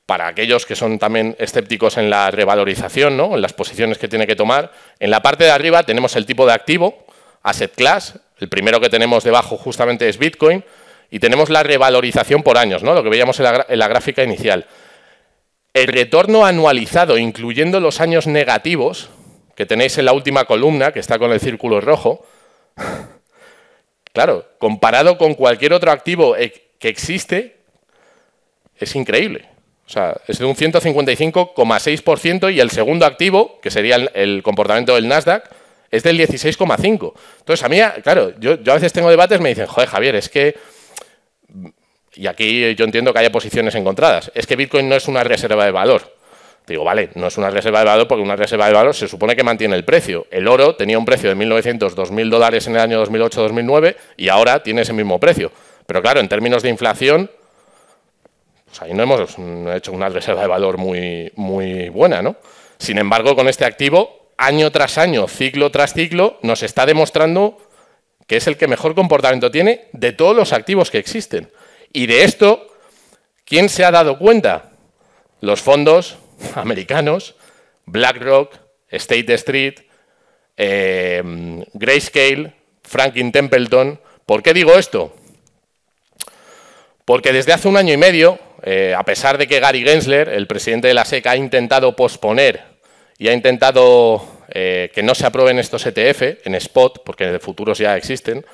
para 0.07 0.29
aquellos 0.29 0.67
que 0.67 0.77
son 0.77 1.01
también 1.01 1.35
escépticos 1.41 1.97
en 1.97 2.09
la 2.09 2.31
revalorización, 2.31 3.17
¿no? 3.17 3.35
en 3.35 3.43
las 3.43 3.53
posiciones 3.53 3.99
que 3.99 4.07
tiene 4.07 4.29
que 4.29 4.37
tomar, 4.37 4.71
en 5.01 5.11
la 5.11 5.21
parte 5.21 5.43
de 5.43 5.51
arriba 5.51 5.83
tenemos 5.83 6.15
el 6.15 6.27
tipo 6.27 6.47
de 6.47 6.53
activo, 6.53 7.07
asset 7.43 7.75
class, 7.75 8.21
el 8.39 8.49
primero 8.49 8.81
que 8.81 8.89
tenemos 8.89 9.25
debajo 9.25 9.57
justamente 9.57 10.09
es 10.09 10.19
Bitcoin, 10.19 10.65
y 11.11 11.19
tenemos 11.19 11.51
la 11.51 11.65
revalorización 11.65 12.45
por 12.45 12.57
años, 12.57 12.85
¿no? 12.85 12.95
lo 12.95 13.03
que 13.03 13.11
veíamos 13.11 13.41
en 13.41 13.45
la, 13.45 13.67
en 13.69 13.79
la 13.81 13.89
gráfica 13.89 14.23
inicial. 14.23 14.67
El 15.75 15.89
retorno 15.89 16.47
anualizado, 16.47 17.19
incluyendo 17.19 17.81
los 17.81 18.01
años 18.01 18.29
negativos, 18.29 19.11
que 19.57 19.67
tenéis 19.67 19.99
en 19.99 20.05
la 20.05 20.13
última 20.13 20.45
columna, 20.45 20.93
que 20.93 21.01
está 21.01 21.19
con 21.19 21.33
el 21.33 21.41
círculo 21.41 21.81
rojo, 21.81 22.25
claro, 24.13 24.47
comparado 24.59 25.19
con 25.19 25.35
cualquier 25.35 25.73
otro 25.73 25.91
activo 25.91 26.37
que 26.79 26.89
existe, 26.89 27.57
es 28.77 28.95
increíble. 28.95 29.49
O 29.87 29.91
sea, 29.91 30.17
es 30.29 30.39
de 30.39 30.45
un 30.45 30.55
155,6% 30.55 32.55
y 32.55 32.61
el 32.61 32.71
segundo 32.71 33.05
activo, 33.05 33.61
que 33.61 33.71
sería 33.71 33.97
el, 33.97 34.43
comportamiento 34.43 34.95
del 34.95 35.09
Nasdaq, 35.09 35.51
es 35.91 36.05
del 36.05 36.19
16,5%. 36.19 37.13
Entonces, 37.41 37.65
a 37.65 37.69
mí, 37.69 37.79
claro, 38.03 38.33
yo, 38.39 38.53
a 38.53 38.75
veces 38.75 38.93
tengo 38.93 39.11
debates, 39.11 39.41
me 39.41 39.51
dicen, 39.51 39.67
joder, 39.67 39.89
Javier, 39.89 40.15
es 40.15 40.29
que... 40.29 40.57
Y 42.15 42.27
aquí 42.27 42.75
yo 42.75 42.85
entiendo 42.85 43.13
que 43.13 43.19
haya 43.19 43.33
posiciones 43.33 43.75
encontradas. 43.75 44.31
Es 44.35 44.47
que 44.47 44.57
Bitcoin 44.57 44.89
no 44.89 44.95
es 44.95 45.09
una 45.09 45.25
reserva 45.25 45.65
de 45.65 45.71
valor. 45.71 46.15
Digo, 46.67 46.83
vale, 46.83 47.11
no 47.15 47.27
es 47.27 47.37
una 47.37 47.51
reserva 47.51 47.81
de 47.81 47.85
valor 47.85 48.09
porque 48.09 48.23
una 48.23 48.37
reserva 48.37 48.67
de 48.67 48.73
valor 48.73 48.95
se 48.95 49.07
supone 49.07 49.37
que 49.37 49.45
mantiene 49.45 49.77
el 49.77 49.85
precio. 49.85 50.27
El 50.31 50.49
oro 50.49 50.77
tenía 50.77 50.99
un 50.99 51.05
precio 51.05 51.29
de 51.29 51.37
1.900, 51.37 51.95
2.000 51.95 52.31
dólares 52.31 52.67
en 52.67 52.77
el 52.77 52.81
año 52.81 53.05
2008-2009 53.05 53.97
y 54.17 54.29
ahora 54.29 54.63
tiene 54.63 54.83
ese 54.83 54.95
mismo 54.95 55.21
precio. 55.21 55.53
Pero 55.87 56.01
claro, 56.01 56.21
en 56.21 56.29
términos 56.29 56.63
de 56.63 56.71
inflación, 56.71 57.31
ahí 58.81 58.95
no 58.95 59.03
hemos 59.03 59.37
hecho 59.75 59.93
una 59.93 60.09
reserva 60.09 60.41
de 60.41 60.49
valor 60.49 60.79
muy, 60.79 61.31
muy 61.37 61.91
buena, 61.91 62.23
¿no? 62.23 62.37
Sin 62.79 62.97
embargo, 62.97 63.37
con 63.37 63.49
este 63.49 63.67
activo, 63.67 64.31
año 64.39 64.73
tras 64.73 64.97
año, 64.97 65.29
ciclo 65.29 65.71
tras 65.71 65.93
ciclo, 65.93 66.39
nos 66.43 66.63
está 66.63 66.87
demostrando 66.87 67.59
que 68.27 68.37
es 68.37 68.47
el 68.47 68.57
que 68.57 68.69
mejor 68.69 68.95
comportamiento 68.95 69.51
tiene 69.51 69.89
de 69.93 70.13
todos 70.13 70.35
los 70.35 70.55
activos 70.55 70.91
que 70.91 70.99
existen. 70.99 71.51
Y 71.95 72.07
de 72.07 72.25
esto, 72.25 72.67
¿quién 73.47 73.71
se 73.71 73.85
ha 73.85 73.91
dado 73.91 74.19
cuenta? 74.19 74.73
Los 75.41 75.63
fondos 75.63 76.19
americanos, 76.57 77.37
BlackRock, 77.87 78.55
State 78.91 79.33
Street, 79.35 79.75
eh, 80.57 81.23
Grayscale, 81.73 82.53
Franklin 82.83 83.33
Templeton. 83.33 83.99
¿Por 84.27 84.43
qué 84.43 84.53
digo 84.53 84.75
esto? 84.75 85.15
Porque 87.07 87.33
desde 87.33 87.53
hace 87.53 87.69
un 87.69 87.77
año 87.77 87.95
y 87.95 87.97
medio 87.97 88.39
eh, 88.67 88.95
a 88.97 89.05
pesar 89.05 89.37
de 89.37 89.47
que 89.47 89.61
Gary 89.61 89.85
Gensler, 89.85 90.31
el 90.31 90.47
presidente 90.47 90.89
de 90.89 90.95
la 90.95 91.05
SEC, 91.05 91.27
ha 91.27 91.37
intentado 91.37 91.95
posponer 91.95 92.63
y 93.19 93.29
ha 93.29 93.35
intentado 93.35 94.27
eh, 94.49 94.91
que 94.95 95.03
no 95.03 95.15
se 95.15 95.27
aprueben 95.27 95.59
estos 95.59 95.85
ETF 95.85 96.47
en 96.47 96.55
spot, 96.55 97.03
porque 97.05 97.27
de 97.27 97.39
futuros 97.39 97.77
ya 97.77 97.95
existen, 97.95 98.45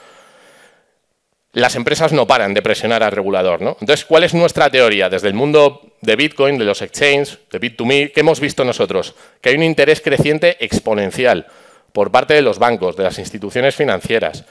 las 1.52 1.74
empresas 1.74 2.12
no 2.12 2.26
paran 2.26 2.54
de 2.54 2.62
presionar 2.62 3.02
al 3.02 3.12
regulador. 3.12 3.60
¿no? 3.60 3.76
Entonces, 3.80 4.04
¿cuál 4.04 4.24
es 4.24 4.34
nuestra 4.34 4.70
teoría? 4.70 5.08
Desde 5.08 5.28
el 5.28 5.34
mundo 5.34 5.94
de 6.00 6.16
Bitcoin, 6.16 6.58
de 6.58 6.64
los 6.64 6.82
exchanges, 6.82 7.38
de 7.50 7.60
Bit2Me, 7.60 8.12
¿qué 8.12 8.20
hemos 8.20 8.40
visto 8.40 8.64
nosotros? 8.64 9.14
Que 9.40 9.50
hay 9.50 9.56
un 9.56 9.62
interés 9.62 10.00
creciente 10.00 10.56
exponencial 10.64 11.46
por 11.92 12.10
parte 12.10 12.34
de 12.34 12.42
los 12.42 12.58
bancos, 12.58 12.96
de 12.96 13.02
las 13.02 13.18
instituciones 13.18 13.74
financieras, 13.74 14.44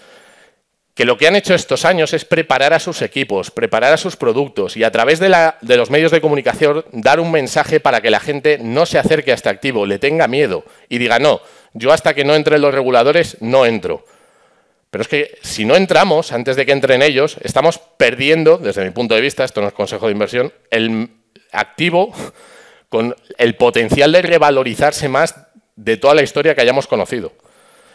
que 0.93 1.05
lo 1.05 1.17
que 1.17 1.27
han 1.27 1.37
hecho 1.37 1.55
estos 1.55 1.85
años 1.85 2.13
es 2.13 2.25
preparar 2.25 2.73
a 2.73 2.79
sus 2.79 3.01
equipos, 3.01 3.51
preparar 3.51 3.93
a 3.93 3.97
sus 3.97 4.17
productos 4.17 4.75
y 4.75 4.83
a 4.83 4.91
través 4.91 5.19
de, 5.19 5.33
de, 5.61 5.77
los 5.77 5.89
medios 5.89 6.11
de 6.11 6.19
comunicación 6.19 6.83
dar 6.91 7.21
un 7.21 7.31
mensaje 7.31 7.79
para 7.79 8.01
que 8.01 8.09
la 8.09 8.19
gente 8.19 8.57
no 8.61 8.85
se 8.85 8.99
acerque 8.99 9.31
a 9.31 9.35
este 9.35 9.47
activo, 9.47 9.85
le 9.85 9.97
tenga 9.97 10.27
miedo 10.27 10.65
y 10.89 10.97
diga, 10.97 11.17
no, 11.17 11.39
yo 11.73 11.93
hasta 11.93 12.13
que 12.13 12.25
no 12.25 12.35
entren 12.35 12.61
los 12.61 12.73
reguladores 12.73 13.37
no 13.39 13.65
entro. 13.65 14.03
Pero 14.89 15.01
es 15.03 15.07
que 15.07 15.37
si 15.41 15.65
no 15.65 15.75
entramos 15.75 16.31
antes 16.31 16.55
de 16.55 16.65
que 16.65 16.71
entren 16.71 17.01
ellos, 17.01 17.37
estamos 17.41 17.79
perdiendo, 17.97 18.57
desde 18.57 18.83
mi 18.83 18.91
punto 18.91 19.15
de 19.15 19.21
vista, 19.21 19.43
esto 19.43 19.61
no 19.61 19.67
es 19.67 19.73
consejo 19.73 20.07
de 20.07 20.13
inversión, 20.13 20.51
el 20.71 21.09
activo 21.51 22.13
con 22.89 23.15
el 23.37 23.55
potencial 23.55 24.11
de 24.11 24.21
revalorizarse 24.23 25.07
más 25.07 25.35
de 25.75 25.97
toda 25.97 26.15
la 26.15 26.23
historia 26.23 26.55
que 26.55 26.61
hayamos 26.61 26.87
conocido. 26.87 27.31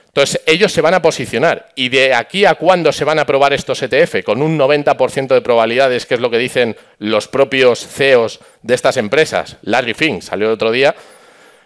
Entonces, 0.07 0.41
ellos 0.47 0.73
se 0.73 0.81
van 0.81 0.95
a 0.95 1.03
posicionar. 1.03 1.71
¿Y 1.75 1.89
de 1.89 2.15
aquí 2.15 2.45
a 2.45 2.55
cuándo 2.55 2.93
se 2.93 3.05
van 3.05 3.19
a 3.19 3.23
aprobar 3.23 3.53
estos 3.53 3.83
ETF? 3.83 4.23
Con 4.25 4.43
un 4.43 4.57
90% 4.57 5.35
de 5.35 5.41
probabilidades, 5.41 6.07
que 6.07 6.15
es 6.15 6.21
lo 6.21 6.31
que 6.31 6.39
dicen 6.39 6.77
los 6.99 7.27
propios 7.27 7.85
CEOs 7.85 8.39
de 8.63 8.75
estas 8.75 8.97
empresas. 8.97 9.57
Larry 9.63 9.95
Fink 9.95 10.23
salió 10.23 10.47
el 10.47 10.53
otro 10.53 10.71
día 10.71 10.95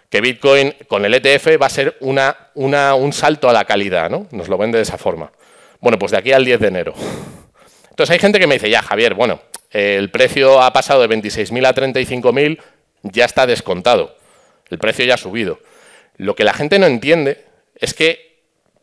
que 0.09 0.21
Bitcoin 0.21 0.75
con 0.87 1.05
el 1.05 1.13
ETF 1.13 1.61
va 1.61 1.67
a 1.67 1.69
ser 1.69 1.97
una, 2.01 2.35
un 2.55 3.13
salto 3.13 3.49
a 3.49 3.53
la 3.53 3.65
calidad, 3.65 4.09
¿no? 4.09 4.27
Nos 4.31 4.49
lo 4.49 4.57
vende 4.57 4.77
de 4.77 4.83
esa 4.83 4.97
forma. 4.97 5.31
Bueno, 5.79 5.99
pues 5.99 6.11
de 6.11 6.17
aquí 6.17 6.31
al 6.31 6.43
10 6.43 6.59
de 6.59 6.67
enero. 6.67 6.93
Entonces 7.89 8.13
hay 8.13 8.19
gente 8.19 8.39
que 8.39 8.47
me 8.47 8.55
dice, 8.55 8.69
ya 8.69 8.81
Javier, 8.81 9.13
bueno, 9.13 9.41
el 9.71 10.09
precio 10.09 10.61
ha 10.61 10.73
pasado 10.73 11.05
de 11.05 11.09
26.000 11.15 11.67
a 11.67 11.75
35.000, 11.75 12.59
ya 13.03 13.25
está 13.25 13.45
descontado. 13.45 14.15
El 14.69 14.79
precio 14.79 15.05
ya 15.05 15.13
ha 15.13 15.17
subido. 15.17 15.59
Lo 16.17 16.35
que 16.35 16.43
la 16.43 16.53
gente 16.53 16.79
no 16.79 16.87
entiende 16.87 17.45
es 17.75 17.93
que 17.93 18.29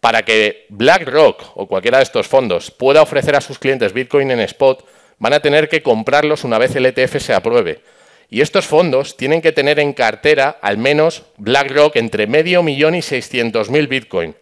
para 0.01 0.23
que 0.23 0.67
BlackRock 0.69 1.57
o 1.57 1.67
cualquiera 1.67 1.99
de 1.99 2.05
estos 2.05 2.29
fondos 2.29 2.71
pueda 2.71 3.03
ofrecer 3.03 3.35
a 3.35 3.41
sus 3.41 3.59
clientes 3.59 3.93
Bitcoin 3.93 4.31
en 4.31 4.41
spot, 4.41 4.87
van 5.19 5.33
a 5.33 5.41
tener 5.41 5.69
que 5.69 5.83
comprarlos 5.83 6.45
una 6.45 6.59
vez 6.59 6.77
el 6.77 6.87
ETF 6.87 7.17
se 7.19 7.35
apruebe. 7.35 7.83
Y 8.29 8.41
estos 8.41 8.67
fondos 8.67 9.17
tienen 9.17 9.41
que 9.41 9.53
tener 9.53 9.79
en 9.79 9.93
cartera 9.93 10.59
al 10.61 10.79
menos 10.79 11.25
BlackRock 11.37 11.97
entre 11.97 12.27
medio 12.27 12.62
millón 12.62 12.95
y 12.95 12.99
600.000 12.99 13.89
Bitcoin. 13.89 14.35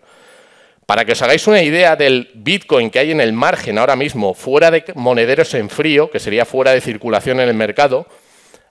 Para 0.86 1.04
que 1.04 1.12
os 1.12 1.22
hagáis 1.22 1.46
una 1.46 1.62
idea 1.62 1.96
del 1.96 2.30
Bitcoin 2.34 2.90
que 2.90 2.98
hay 2.98 3.10
en 3.10 3.20
el 3.20 3.32
margen 3.32 3.78
ahora 3.78 3.96
mismo, 3.96 4.34
fuera 4.34 4.70
de 4.70 4.84
monederos 4.94 5.54
en 5.54 5.70
frío, 5.70 6.10
que 6.10 6.20
sería 6.20 6.44
fuera 6.44 6.72
de 6.72 6.80
circulación 6.80 7.40
en 7.40 7.48
el 7.48 7.54
mercado, 7.54 8.06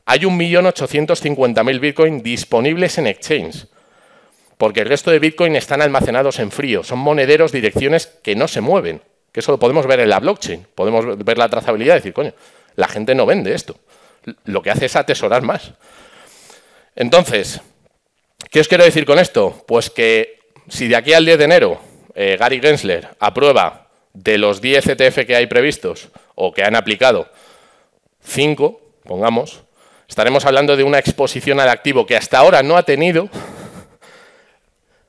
hay 0.06 0.20
1.850.000 0.20 1.80
Bitcoin 1.80 2.22
disponibles 2.22 2.98
en 2.98 3.08
exchange. 3.08 3.68
Porque 4.58 4.82
el 4.82 4.90
resto 4.90 5.12
de 5.12 5.20
Bitcoin 5.20 5.56
están 5.56 5.82
almacenados 5.82 6.40
en 6.40 6.52
frío. 6.52 6.84
Son 6.84 7.00
monederos, 7.00 7.52
direcciones 7.52 8.08
que 8.08 8.36
no 8.36 8.48
se 8.48 8.62
mueven. 8.62 9.02
Que 9.32 9.40
eso 9.40 9.52
lo 9.52 9.60
podemos 9.60 9.88
ver 9.88 10.00
en 10.00 10.10
la 10.10 10.20
blockchain. 10.20 10.68
Podemos 10.76 11.18
ver 11.24 11.38
la 11.38 11.50
trazabilidad 11.50 11.96
y 11.96 11.98
decir, 11.98 12.14
coño, 12.14 12.34
la 12.76 12.88
gente 12.88 13.16
no 13.16 13.26
vende 13.26 13.54
esto 13.54 13.76
lo 14.46 14.62
que 14.62 14.72
hace 14.72 14.86
es 14.86 14.96
atesorar 14.96 15.42
más. 15.42 15.74
Entonces, 16.96 17.62
¿qué 18.50 18.60
os 18.60 18.68
quiero 18.68 18.84
decir 18.84 19.06
con 19.06 19.20
esto? 19.20 19.64
Pues 19.68 19.90
que 19.90 20.40
si 20.68 20.88
de 20.88 20.96
aquí 20.96 21.14
al 21.14 21.26
10 21.26 21.38
de 21.38 21.44
enero 21.44 21.82
eh, 22.16 22.38
Gary 22.40 22.60
Gensler 22.60 23.10
aprueba 23.20 23.90
de 24.14 24.38
los 24.38 24.62
10 24.62 24.88
ETF 24.88 25.26
que 25.26 25.36
hay 25.36 25.48
previstos 25.48 26.10
o 26.36 26.54
que 26.54 26.64
han 26.64 26.76
aplicado 26.76 27.30
5, 28.22 28.80
pongamos, 29.04 29.64
estaremos 30.08 30.46
hablando 30.46 30.78
de 30.78 30.84
una 30.84 31.00
exposición 31.00 31.60
al 31.60 31.70
activo 31.70 32.06
que 32.06 32.16
hasta 32.16 32.38
ahora 32.38 32.64
no 32.64 32.78
ha 32.78 32.84
tenido 32.84 33.30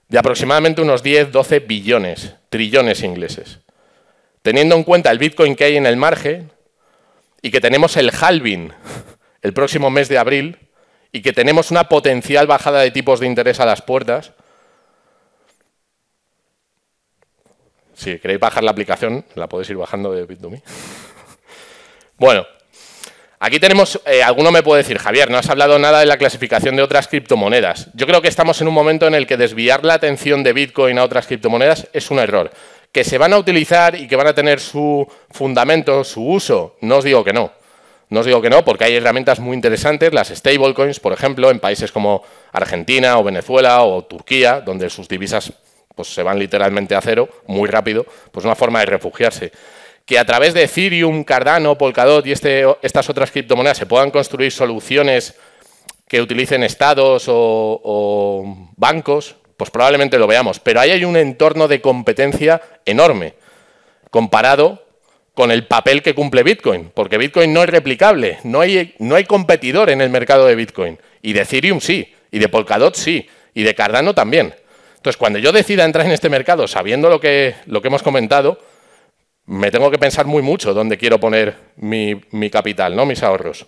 de 0.08 0.18
aproximadamente 0.18 0.80
unos 0.80 1.02
10, 1.02 1.32
12 1.32 1.60
billones, 1.60 2.34
trillones 2.48 3.02
ingleses. 3.02 3.60
Teniendo 4.42 4.76
en 4.76 4.84
cuenta 4.84 5.10
el 5.10 5.18
Bitcoin 5.18 5.56
que 5.56 5.64
hay 5.64 5.76
en 5.76 5.86
el 5.86 5.96
margen, 5.96 6.52
y 7.44 7.50
que 7.50 7.60
tenemos 7.60 7.98
el 7.98 8.10
halving 8.10 8.72
el 9.42 9.52
próximo 9.52 9.90
mes 9.90 10.08
de 10.08 10.16
abril 10.16 10.56
y 11.12 11.20
que 11.20 11.34
tenemos 11.34 11.70
una 11.70 11.90
potencial 11.90 12.46
bajada 12.46 12.80
de 12.80 12.90
tipos 12.90 13.20
de 13.20 13.26
interés 13.26 13.60
a 13.60 13.66
las 13.66 13.82
puertas. 13.82 14.32
Si 17.92 18.18
queréis 18.18 18.40
bajar 18.40 18.64
la 18.64 18.70
aplicación, 18.70 19.26
la 19.34 19.46
podéis 19.46 19.68
ir 19.68 19.76
bajando 19.76 20.10
de 20.10 20.26
Bit2Me. 20.26 20.62
bueno, 22.16 22.46
aquí 23.40 23.60
tenemos, 23.60 24.00
eh, 24.06 24.22
alguno 24.22 24.50
me 24.50 24.62
puede 24.62 24.82
decir, 24.82 24.96
Javier, 24.96 25.30
no 25.30 25.36
has 25.36 25.50
hablado 25.50 25.78
nada 25.78 26.00
de 26.00 26.06
la 26.06 26.16
clasificación 26.16 26.76
de 26.76 26.82
otras 26.82 27.08
criptomonedas. 27.08 27.90
Yo 27.92 28.06
creo 28.06 28.22
que 28.22 28.28
estamos 28.28 28.58
en 28.62 28.68
un 28.68 28.74
momento 28.74 29.06
en 29.06 29.14
el 29.14 29.26
que 29.26 29.36
desviar 29.36 29.84
la 29.84 29.92
atención 29.92 30.42
de 30.44 30.54
Bitcoin 30.54 30.98
a 30.98 31.04
otras 31.04 31.26
criptomonedas 31.26 31.88
es 31.92 32.10
un 32.10 32.20
error 32.20 32.50
que 32.94 33.02
se 33.02 33.18
van 33.18 33.32
a 33.32 33.38
utilizar 33.38 33.96
y 33.96 34.06
que 34.06 34.14
van 34.14 34.28
a 34.28 34.34
tener 34.34 34.60
su 34.60 35.04
fundamento, 35.32 36.04
su 36.04 36.24
uso, 36.24 36.76
no 36.80 36.98
os 36.98 37.04
digo 37.04 37.24
que 37.24 37.32
no. 37.32 37.50
No 38.08 38.20
os 38.20 38.26
digo 38.26 38.40
que 38.40 38.48
no, 38.48 38.64
porque 38.64 38.84
hay 38.84 38.94
herramientas 38.94 39.40
muy 39.40 39.56
interesantes, 39.56 40.12
las 40.12 40.28
stablecoins, 40.28 41.00
por 41.00 41.12
ejemplo, 41.12 41.50
en 41.50 41.58
países 41.58 41.90
como 41.90 42.22
Argentina 42.52 43.18
o 43.18 43.24
Venezuela 43.24 43.82
o 43.82 44.04
Turquía, 44.04 44.60
donde 44.60 44.88
sus 44.90 45.08
divisas 45.08 45.52
pues, 45.96 46.14
se 46.14 46.22
van 46.22 46.38
literalmente 46.38 46.94
a 46.94 47.00
cero 47.00 47.28
muy 47.48 47.68
rápido, 47.68 48.06
pues 48.30 48.46
una 48.46 48.54
forma 48.54 48.78
de 48.78 48.86
refugiarse. 48.86 49.50
Que 50.06 50.16
a 50.16 50.24
través 50.24 50.54
de 50.54 50.62
Ethereum, 50.62 51.24
Cardano, 51.24 51.76
Polkadot 51.76 52.24
y 52.28 52.30
este, 52.30 52.64
estas 52.80 53.10
otras 53.10 53.32
criptomonedas 53.32 53.78
se 53.78 53.86
puedan 53.86 54.12
construir 54.12 54.52
soluciones 54.52 55.34
que 56.06 56.22
utilicen 56.22 56.62
estados 56.62 57.24
o 57.26 58.68
bancos, 58.76 59.34
pues 59.56 59.70
probablemente 59.70 60.18
lo 60.18 60.26
veamos. 60.26 60.60
Pero 60.60 60.80
ahí 60.80 60.90
hay 60.90 61.04
un 61.04 61.16
entorno 61.16 61.68
de 61.68 61.80
competencia 61.80 62.60
enorme 62.84 63.34
comparado 64.10 64.84
con 65.34 65.50
el 65.50 65.66
papel 65.66 66.02
que 66.02 66.14
cumple 66.14 66.44
Bitcoin, 66.44 66.92
porque 66.94 67.18
Bitcoin 67.18 67.52
no 67.52 67.62
es 67.64 67.68
replicable, 67.68 68.38
no 68.44 68.60
hay, 68.60 68.94
no 69.00 69.16
hay 69.16 69.24
competidor 69.24 69.90
en 69.90 70.00
el 70.00 70.08
mercado 70.08 70.46
de 70.46 70.54
Bitcoin. 70.54 70.98
Y 71.22 71.32
de 71.32 71.42
Ethereum 71.42 71.80
sí, 71.80 72.14
y 72.30 72.38
de 72.38 72.48
Polkadot 72.48 72.94
sí, 72.94 73.26
y 73.52 73.64
de 73.64 73.74
Cardano 73.74 74.14
también. 74.14 74.54
Entonces, 74.96 75.16
cuando 75.16 75.38
yo 75.38 75.52
decida 75.52 75.84
entrar 75.84 76.06
en 76.06 76.12
este 76.12 76.28
mercado 76.28 76.68
sabiendo 76.68 77.08
lo 77.08 77.20
que, 77.20 77.56
lo 77.66 77.82
que 77.82 77.88
hemos 77.88 78.02
comentado, 78.02 78.58
me 79.46 79.70
tengo 79.70 79.90
que 79.90 79.98
pensar 79.98 80.26
muy 80.26 80.42
mucho 80.42 80.72
dónde 80.72 80.96
quiero 80.96 81.18
poner 81.18 81.56
mi, 81.76 82.20
mi 82.30 82.48
capital, 82.48 82.94
¿no? 82.96 83.04
mis 83.04 83.22
ahorros. 83.22 83.66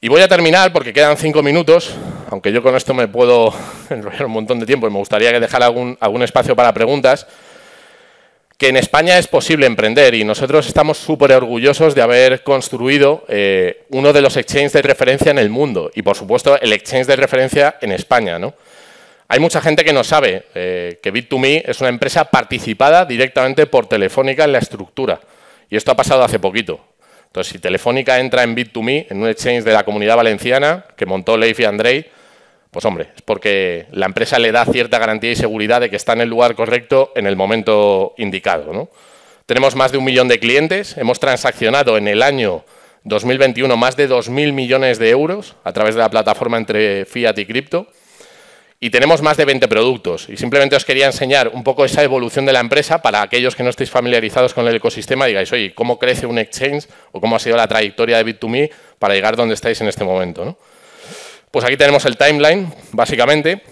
Y 0.00 0.08
voy 0.08 0.20
a 0.20 0.28
terminar 0.28 0.72
porque 0.72 0.92
quedan 0.92 1.16
cinco 1.16 1.42
minutos, 1.42 1.94
aunque 2.30 2.52
yo 2.52 2.62
con 2.62 2.76
esto 2.76 2.94
me 2.94 3.08
puedo 3.08 3.52
enrollar 3.90 4.26
un 4.26 4.32
montón 4.32 4.60
de 4.60 4.66
tiempo 4.66 4.86
y 4.86 4.90
me 4.90 4.98
gustaría 4.98 5.32
que 5.32 5.40
dejara 5.40 5.66
algún, 5.66 5.96
algún 6.00 6.22
espacio 6.22 6.56
para 6.56 6.72
preguntas, 6.72 7.26
que 8.58 8.68
en 8.68 8.76
España 8.76 9.18
es 9.18 9.26
posible 9.26 9.66
emprender 9.66 10.14
y 10.14 10.24
nosotros 10.24 10.66
estamos 10.66 10.98
súper 10.98 11.32
orgullosos 11.32 11.94
de 11.94 12.02
haber 12.02 12.42
construido 12.42 13.24
eh, 13.28 13.84
uno 13.90 14.12
de 14.12 14.22
los 14.22 14.36
exchanges 14.36 14.72
de 14.72 14.82
referencia 14.82 15.30
en 15.30 15.38
el 15.38 15.50
mundo 15.50 15.90
y, 15.94 16.02
por 16.02 16.16
supuesto, 16.16 16.58
el 16.60 16.72
exchange 16.72 17.06
de 17.06 17.16
referencia 17.16 17.76
en 17.80 17.90
España. 17.90 18.38
¿no? 18.38 18.54
Hay 19.28 19.40
mucha 19.40 19.60
gente 19.60 19.84
que 19.84 19.92
no 19.92 20.04
sabe 20.04 20.44
eh, 20.54 21.00
que 21.02 21.12
Bit2Me 21.12 21.62
es 21.66 21.80
una 21.80 21.88
empresa 21.88 22.26
participada 22.26 23.04
directamente 23.04 23.66
por 23.66 23.86
Telefónica 23.88 24.44
en 24.44 24.52
la 24.52 24.58
estructura 24.58 25.20
y 25.68 25.76
esto 25.76 25.90
ha 25.90 25.96
pasado 25.96 26.22
hace 26.22 26.38
poquito. 26.38 26.80
Entonces, 27.34 27.54
si 27.54 27.58
Telefónica 27.58 28.20
entra 28.20 28.44
en 28.44 28.54
Bit2Me, 28.54 29.06
en 29.10 29.20
un 29.20 29.28
exchange 29.28 29.64
de 29.64 29.72
la 29.72 29.84
comunidad 29.84 30.14
valenciana 30.14 30.84
que 30.96 31.04
montó 31.04 31.36
Leif 31.36 31.58
y 31.58 31.64
Andrei, 31.64 32.06
pues 32.70 32.84
hombre, 32.84 33.08
es 33.16 33.22
porque 33.22 33.86
la 33.90 34.06
empresa 34.06 34.38
le 34.38 34.52
da 34.52 34.64
cierta 34.64 35.00
garantía 35.00 35.32
y 35.32 35.34
seguridad 35.34 35.80
de 35.80 35.90
que 35.90 35.96
está 35.96 36.12
en 36.12 36.20
el 36.20 36.28
lugar 36.28 36.54
correcto 36.54 37.10
en 37.16 37.26
el 37.26 37.34
momento 37.34 38.14
indicado. 38.18 38.88
Tenemos 39.46 39.74
más 39.74 39.90
de 39.90 39.98
un 39.98 40.04
millón 40.04 40.28
de 40.28 40.38
clientes, 40.38 40.96
hemos 40.96 41.18
transaccionado 41.18 41.98
en 41.98 42.06
el 42.06 42.22
año 42.22 42.64
2021 43.02 43.76
más 43.76 43.96
de 43.96 44.08
2.000 44.08 44.52
millones 44.52 45.00
de 45.00 45.10
euros 45.10 45.56
a 45.64 45.72
través 45.72 45.96
de 45.96 46.02
la 46.02 46.10
plataforma 46.10 46.56
entre 46.56 47.04
fiat 47.04 47.36
y 47.36 47.46
cripto 47.46 47.88
y 48.80 48.90
tenemos 48.90 49.22
más 49.22 49.36
de 49.36 49.44
20 49.44 49.68
productos. 49.68 50.28
Y 50.28 50.36
simplemente 50.36 50.76
os 50.76 50.84
quería 50.84 51.06
enseñar 51.06 51.48
un 51.48 51.64
poco 51.64 51.84
esa 51.84 52.02
evolución 52.02 52.44
de 52.44 52.52
la 52.52 52.60
empresa 52.60 53.00
para 53.00 53.22
aquellos 53.22 53.56
que 53.56 53.62
no 53.62 53.70
estéis 53.70 53.90
familiarizados 53.90 54.52
con 54.52 54.66
el 54.66 54.76
ecosistema, 54.76 55.26
digáis, 55.26 55.52
oye, 55.52 55.74
¿cómo 55.74 55.98
crece 55.98 56.26
un 56.26 56.38
exchange 56.38 56.88
o 57.12 57.20
cómo 57.20 57.36
ha 57.36 57.38
sido 57.38 57.56
la 57.56 57.66
trayectoria 57.66 58.22
de 58.22 58.26
Bit2Me 58.26 58.70
para 58.98 59.14
llegar 59.14 59.36
donde 59.36 59.54
estáis 59.54 59.80
en 59.80 59.88
este 59.88 60.04
momento? 60.04 60.58
Pues 61.50 61.64
aquí 61.64 61.76
tenemos 61.76 62.04
el 62.04 62.16
timeline, 62.16 62.72
básicamente. 62.92 63.62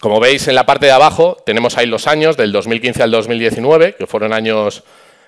Como 0.00 0.20
veis 0.20 0.48
en 0.48 0.54
la 0.54 0.66
parte 0.66 0.86
de 0.86 0.92
abajo, 0.92 1.36
tenemos 1.46 1.78
ahí 1.78 1.86
los 1.86 2.06
años 2.06 2.36
del 2.36 2.52
2015 2.52 3.02
al 3.04 3.10
2019, 3.12 3.94
que 3.94 4.06
fueron 4.06 4.32
años 4.32 4.84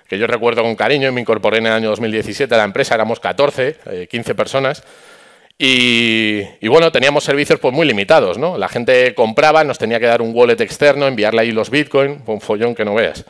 que 0.07 0.17
yo 0.17 0.27
recuerdo 0.27 0.63
con 0.63 0.75
cariño 0.75 1.07
y 1.07 1.11
me 1.11 1.21
incorporé 1.21 1.59
en 1.59 1.67
el 1.67 1.71
año 1.71 1.89
2017 1.89 2.53
a 2.53 2.57
la 2.57 2.63
empresa, 2.63 2.95
éramos 2.95 3.19
14, 3.19 4.07
15 4.09 4.31
eh, 4.31 4.35
personas. 4.35 4.83
Y, 5.61 6.65
bueno, 6.69 6.89
teníamos 6.89 7.25
servicios 7.25 7.59
pues, 7.59 7.73
muy 7.73 7.85
limitados, 7.85 8.37
¿no? 8.37 8.57
La 8.57 8.69
gente 8.69 9.13
compraba, 9.13 9.65
nos 9.65 9.77
tenía 9.77 9.99
que 9.99 10.05
dar 10.05 10.21
un 10.21 10.31
wallet 10.33 10.61
externo, 10.61 11.05
enviarle 11.05 11.41
ahí 11.41 11.51
los 11.51 11.69
bitcoins, 11.69 12.21
un 12.25 12.39
follón 12.39 12.73
que 12.73 12.85
no 12.85 12.95
veas. 12.95 13.25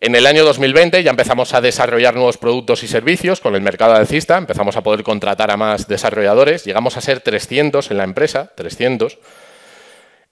En 0.00 0.14
el 0.14 0.26
año 0.26 0.44
2020 0.44 1.02
ya 1.02 1.10
empezamos 1.10 1.54
a 1.54 1.60
desarrollar 1.60 2.14
nuevos 2.14 2.36
productos 2.38 2.84
y 2.84 2.86
servicios 2.86 3.40
con 3.40 3.56
el 3.56 3.62
mercado 3.62 3.94
alcista, 3.94 4.38
empezamos 4.38 4.76
a 4.76 4.82
poder 4.84 5.02
contratar 5.02 5.50
a 5.50 5.56
más 5.56 5.88
desarrolladores, 5.88 6.64
llegamos 6.64 6.96
a 6.96 7.00
ser 7.00 7.18
300 7.18 7.90
en 7.90 7.96
la 7.96 8.04
empresa, 8.04 8.52
300. 8.54 9.18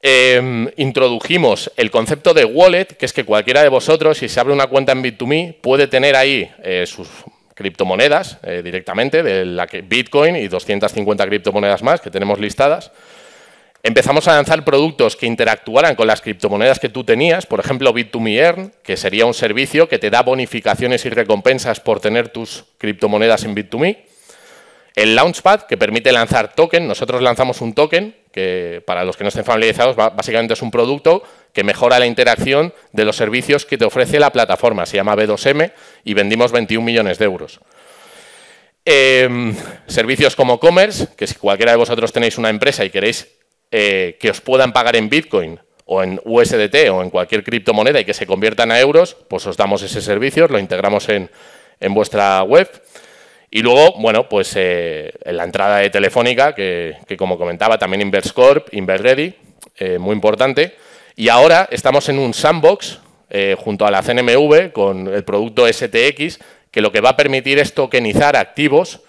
Em, 0.02 0.68
introdujimos 0.76 1.72
el 1.76 1.90
concepto 1.90 2.32
de 2.32 2.44
wallet, 2.44 2.84
que 2.96 3.06
es 3.06 3.12
que 3.12 3.24
cualquiera 3.24 3.62
de 3.62 3.70
vosotros, 3.70 4.18
si 4.18 4.28
se 4.28 4.38
abre 4.38 4.52
una 4.52 4.68
cuenta 4.68 4.92
en 4.92 5.02
Bit2Me, 5.02 5.56
puede 5.60 5.88
tener 5.88 6.14
ahí 6.14 6.48
eh, 6.62 6.84
sus 6.86 7.08
criptomonedas 7.54 8.38
eh, 8.42 8.62
directamente, 8.62 9.22
de 9.22 9.44
la 9.44 9.66
que 9.66 9.82
Bitcoin 9.82 10.36
y 10.36 10.48
250 10.48 11.26
criptomonedas 11.26 11.82
más 11.82 12.00
que 12.00 12.10
tenemos 12.10 12.38
listadas. 12.38 12.92
Empezamos 13.82 14.26
a 14.28 14.34
lanzar 14.34 14.64
productos 14.64 15.14
que 15.14 15.26
interactuaran 15.26 15.94
con 15.94 16.06
las 16.06 16.22
criptomonedas 16.22 16.80
que 16.80 16.88
tú 16.88 17.04
tenías, 17.04 17.44
por 17.44 17.60
ejemplo 17.60 17.92
Bit2Me 17.92 18.38
Earn, 18.38 18.72
que 18.82 18.96
sería 18.96 19.26
un 19.26 19.34
servicio 19.34 19.88
que 19.88 19.98
te 19.98 20.08
da 20.08 20.22
bonificaciones 20.22 21.04
y 21.04 21.10
recompensas 21.10 21.80
por 21.80 22.00
tener 22.00 22.30
tus 22.30 22.64
criptomonedas 22.78 23.44
en 23.44 23.54
Bit2Me. 23.54 23.98
El 24.94 25.16
Launchpad, 25.16 25.62
que 25.62 25.76
permite 25.76 26.12
lanzar 26.12 26.54
token. 26.54 26.86
Nosotros 26.86 27.20
lanzamos 27.20 27.60
un 27.60 27.74
token, 27.74 28.14
que 28.32 28.82
para 28.86 29.04
los 29.04 29.16
que 29.16 29.24
no 29.24 29.28
estén 29.28 29.44
familiarizados, 29.44 29.96
básicamente 29.96 30.54
es 30.54 30.62
un 30.62 30.70
producto 30.70 31.22
que 31.52 31.64
mejora 31.64 31.98
la 31.98 32.06
interacción 32.06 32.72
de 32.92 33.04
los 33.04 33.16
servicios 33.16 33.66
que 33.66 33.78
te 33.78 33.84
ofrece 33.84 34.20
la 34.20 34.30
plataforma. 34.30 34.86
Se 34.86 34.96
llama 34.96 35.16
B2M 35.16 35.72
y 36.04 36.14
vendimos 36.14 36.52
21 36.52 36.84
millones 36.84 37.18
de 37.18 37.24
euros. 37.24 37.60
Em, 38.84 39.56
servicios 39.86 40.36
como 40.36 40.60
Commerce, 40.60 41.08
que 41.16 41.26
si 41.26 41.36
cualquiera 41.36 41.72
de 41.72 41.78
vosotros 41.78 42.12
tenéis 42.12 42.36
una 42.36 42.50
empresa 42.50 42.84
y 42.84 42.90
queréis 42.90 43.28
eh, 43.70 44.18
que 44.20 44.30
os 44.30 44.42
puedan 44.42 44.72
pagar 44.72 44.94
en 44.96 45.08
Bitcoin 45.08 45.58
o 45.86 46.02
en 46.02 46.20
USDT 46.24 46.90
o 46.90 47.02
en 47.02 47.10
cualquier 47.10 47.42
criptomoneda 47.42 48.00
y 48.00 48.04
que 48.04 48.14
se 48.14 48.26
conviertan 48.26 48.70
a 48.70 48.78
euros, 48.78 49.16
pues 49.28 49.46
os 49.46 49.56
damos 49.56 49.82
ese 49.82 50.02
servicio, 50.02 50.48
lo 50.48 50.58
integramos 50.58 51.08
en, 51.08 51.30
vuestra 51.90 52.42
web. 52.42 52.68
Y 53.54 53.62
luego, 53.62 53.94
bueno, 54.00 54.28
pues 54.28 54.52
eh, 54.56 55.14
en 55.24 55.36
la 55.36 55.44
entrada 55.44 55.76
de 55.76 55.88
Telefónica, 55.88 56.56
que, 56.56 56.96
como 57.16 57.38
comentaba, 57.38 57.78
también 57.78 58.00
Inverscorp, 58.00 58.74
Inverready, 58.74 59.32
eh, 59.76 59.96
muy 59.96 60.12
importante. 60.12 60.74
Y 61.14 61.28
ahora 61.28 61.68
estamos 61.70 62.08
en 62.08 62.18
un 62.18 62.34
sandbox 62.34 62.98
junto 63.58 63.86
a 63.86 63.90
la 63.92 64.02
CNMV 64.02 64.72
con 64.72 65.06
el 65.06 65.22
producto 65.22 65.72
STX, 65.72 66.40
que 66.72 66.80
lo 66.80 66.90
que 66.90 67.00
va 67.00 67.10
a 67.10 67.16
permitir 67.16 67.60
es 67.60 67.74
tokenizar 67.74 68.34
activos, 68.34 69.02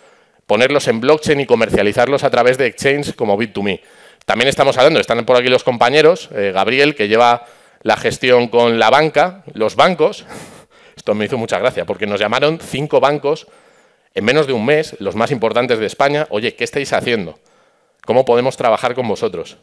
ponerlos 0.45 0.87
en 0.89 1.01
blockchain 1.01 1.39
y 1.39 1.47
comercializarlos 1.47 2.23
a 2.23 2.29
través 2.29 2.59
de 2.59 2.67
exchange 2.67 3.15
como 3.15 3.39
Bit2Me. 3.39 3.81
También 4.25 4.47
estamos 4.47 4.77
hablando, 4.77 4.99
están 4.99 5.25
por 5.25 5.37
aquí 5.37 5.49
los 5.49 5.63
compañeros, 5.63 6.29
eh, 6.35 6.51
Gabriel, 6.53 6.93
que 6.93 7.07
lleva 7.07 7.47
la 7.81 7.97
gestión 7.97 8.49
con 8.49 8.77
la 8.77 8.91
banca, 8.91 9.43
los 9.55 9.75
bancos. 9.75 10.27
Esto 10.95 11.15
me 11.15 11.25
hizo 11.25 11.39
mucha 11.39 11.57
gracia, 11.57 11.85
porque 11.85 12.05
nos 12.05 12.19
llamaron 12.19 12.59
cinco 12.59 12.99
bancos 12.99 13.47
en 14.15 14.25
menos 14.25 14.47
de 14.47 14.53
un 14.53 14.65
mes, 14.65 14.95
los 14.99 15.15
más 15.15 15.29
importantes 15.31 15.77
de 15.77 15.85
España. 15.85 16.25
Oye, 16.29 16.55
¿qué 16.55 16.63
estáis 16.63 16.93
haciendo? 16.93 17.37
¿Cómo 18.05 18.25
podemos 18.25 18.57
trabajar 18.57 18.95
con 18.95 19.07
vosotros? 19.07 19.57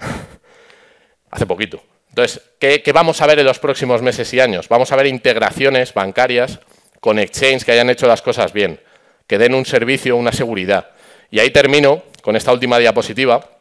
Hace 1.30 1.46
poquito. 1.46 1.82
Entonces, 2.08 2.42
¿qué, 2.58 2.82
¿qué, 2.82 2.92
vamos 2.92 3.20
a 3.20 3.26
ver 3.26 3.38
en 3.38 3.44
los 3.44 3.58
próximos 3.58 4.00
meses 4.00 4.32
y 4.32 4.40
años? 4.40 4.68
Vamos 4.68 4.90
a 4.90 4.96
ver 4.96 5.06
integraciones 5.06 5.92
bancarias 5.92 6.60
con 7.00 7.18
exchange 7.18 7.64
que 7.64 7.72
hayan 7.72 7.90
hecho 7.90 8.06
las 8.06 8.22
cosas 8.22 8.52
bien, 8.52 8.80
que 9.26 9.38
den 9.38 9.54
un 9.54 9.66
servicio, 9.66 10.16
una 10.16 10.32
seguridad. 10.32 10.90
Y 11.30 11.40
ahí 11.40 11.50
termino 11.50 12.02
con 12.22 12.34
esta 12.34 12.52
última 12.52 12.78
diapositiva 12.78 13.56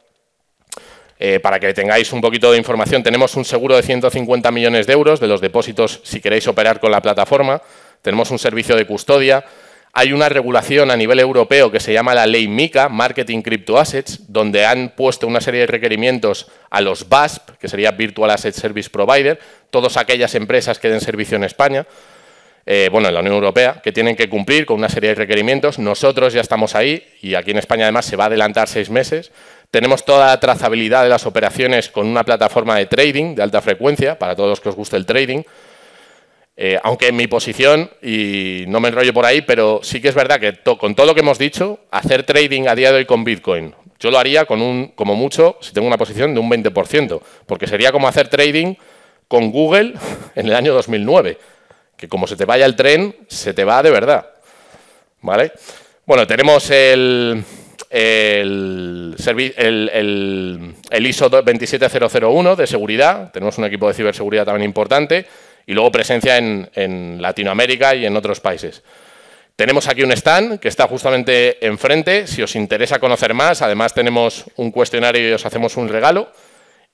eh, 1.17 1.39
para 1.39 1.59
que 1.59 1.73
tengáis 1.73 2.11
un 2.11 2.19
poquito 2.19 2.51
de 2.51 2.57
información, 2.57 3.01
tenemos 3.01 3.35
un 3.35 3.45
seguro 3.45 3.77
de 3.77 3.83
150 3.83 4.51
millones 4.51 4.85
de 4.85 4.93
euros 4.93 5.19
de 5.19 5.27
los 5.27 5.39
depósitos 5.39 6.01
si 6.03 6.19
queréis 6.19 6.47
operar 6.47 6.79
con 6.79 6.91
la 6.91 7.01
plataforma. 7.01 7.61
Tenemos 8.01 8.31
un 8.31 8.39
servicio 8.39 8.75
de 8.75 8.85
custodia. 8.85 9.45
Hay 9.97 10.11
una 10.11 10.27
regulación 10.27 10.91
a 10.91 10.97
nivel 10.97 11.21
europeo 11.21 11.71
que 11.71 11.79
se 11.79 11.93
llama 11.93 12.13
la 12.13 12.27
ley 12.27 12.49
MICA, 12.49 12.89
Marketing 12.89 13.41
Crypto 13.41 13.77
Assets, 13.77 14.23
donde 14.27 14.65
han 14.65 14.89
puesto 14.89 15.25
una 15.25 15.39
serie 15.39 15.61
de 15.61 15.67
requerimientos 15.67 16.47
a 16.69 16.81
los 16.81 17.07
VASP, 17.07 17.51
que 17.51 17.69
sería 17.69 17.91
Virtual 17.91 18.29
Asset 18.29 18.53
Service 18.53 18.89
Provider, 18.89 19.39
todas 19.69 19.95
aquellas 19.95 20.35
empresas 20.35 20.79
que 20.79 20.89
den 20.89 20.99
servicio 20.99 21.37
en 21.37 21.45
España. 21.45 21.87
Eh, 22.65 22.89
bueno, 22.91 23.07
en 23.07 23.13
la 23.13 23.21
Unión 23.21 23.35
Europea, 23.35 23.79
que 23.81 23.93
tienen 23.93 24.17
que 24.17 24.27
cumplir 24.27 24.65
con 24.65 24.79
una 24.79 24.89
serie 24.89 25.11
de 25.11 25.15
requerimientos. 25.15 25.79
Nosotros 25.79 26.33
ya 26.33 26.41
estamos 26.41 26.75
ahí 26.75 27.01
y 27.21 27.35
aquí 27.35 27.51
en 27.51 27.57
España 27.59 27.85
además 27.85 28.05
se 28.05 28.17
va 28.17 28.25
a 28.25 28.27
adelantar 28.27 28.67
seis 28.67 28.89
meses. 28.89 29.31
Tenemos 29.71 30.03
toda 30.03 30.27
la 30.27 30.39
trazabilidad 30.41 31.03
de 31.03 31.09
las 31.09 31.25
operaciones 31.25 31.87
con 31.89 32.05
una 32.05 32.25
plataforma 32.25 32.75
de 32.75 32.87
trading 32.87 33.35
de 33.35 33.43
alta 33.43 33.61
frecuencia, 33.61 34.19
para 34.19 34.35
todos 34.35 34.49
los 34.49 34.59
que 34.59 34.67
os 34.67 34.75
guste 34.75 34.97
el 34.97 35.05
trading. 35.05 35.43
Eh, 36.57 36.79
aunque 36.83 37.09
en 37.09 37.17
mi 37.17 37.27
posición, 37.27 37.89
y 38.01 38.63
no 38.67 38.79
me 38.79 38.87
enrollo 38.87 39.13
por 39.13 39.25
ahí, 39.25 39.41
pero 39.41 39.81
sí 39.83 40.01
que 40.01 40.07
es 40.07 40.15
verdad 40.15 40.39
que 40.39 40.57
con 40.77 40.95
todo 40.95 41.05
lo 41.05 41.13
que 41.13 41.19
hemos 41.19 41.37
dicho, 41.37 41.79
hacer 41.91 42.23
trading 42.23 42.67
a 42.67 42.75
día 42.75 42.91
de 42.91 42.99
hoy 42.99 43.05
con 43.05 43.25
Bitcoin, 43.25 43.75
yo 43.99 44.09
lo 44.09 44.17
haría 44.17 44.45
con 44.45 44.61
un, 44.61 44.87
como 44.95 45.15
mucho, 45.15 45.57
si 45.59 45.73
tengo 45.73 45.87
una 45.87 45.97
posición 45.97 46.33
de 46.33 46.39
un 46.39 46.49
20%, 46.49 47.21
porque 47.45 47.67
sería 47.67 47.91
como 47.91 48.07
hacer 48.07 48.29
trading 48.29 48.75
con 49.27 49.51
Google 49.51 49.95
en 50.35 50.47
el 50.47 50.55
año 50.55 50.73
2009 50.73 51.37
que 51.97 52.07
como 52.07 52.27
se 52.27 52.35
te 52.35 52.45
vaya 52.45 52.65
el 52.65 52.75
tren, 52.75 53.15
se 53.27 53.53
te 53.53 53.63
va 53.63 53.81
de 53.81 53.91
verdad. 53.91 54.29
¿Vale? 55.21 55.53
Bueno, 56.05 56.27
tenemos 56.27 56.69
el, 56.69 57.43
el, 57.89 59.15
el, 60.91 61.07
ISO 61.07 61.29
27001 61.29 62.55
de 62.55 62.67
seguridad, 62.67 63.31
tenemos 63.31 63.57
un 63.57 63.65
equipo 63.65 63.87
de 63.87 63.93
ciberseguridad 63.93 64.45
también 64.45 64.65
importante 64.65 65.25
y 65.65 65.73
luego 65.73 65.91
presencia 65.91 66.37
en, 66.37 67.21
Latinoamérica 67.21 67.95
y 67.95 68.05
en 68.05 68.15
otros 68.15 68.39
países. 68.39 68.83
Tenemos 69.55 69.87
aquí 69.87 70.03
un 70.03 70.11
stand 70.11 70.59
que 70.59 70.67
está 70.67 70.87
justamente 70.87 71.65
enfrente, 71.65 72.27
si 72.27 72.41
os 72.41 72.55
interesa 72.55 72.99
conocer 72.99 73.33
más, 73.33 73.61
además 73.61 73.93
tenemos 73.93 74.45
un 74.57 74.71
cuestionario 74.71 75.29
y 75.29 75.33
os 75.33 75.45
hacemos 75.45 75.77
un 75.77 75.87
regalo. 75.87 76.31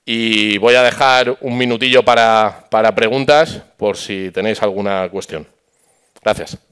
Y 0.04 0.58
voy 0.58 0.74
a 0.74 0.82
dejar 0.82 1.36
un 1.40 1.56
minutillo 1.56 2.04
para 2.04 2.68
preguntas 2.94 3.62
por 3.76 3.96
si 3.96 4.30
tenéis 4.32 4.62
alguna 4.62 5.08
cuestión. 5.10 5.46
Gracias. 6.22 6.71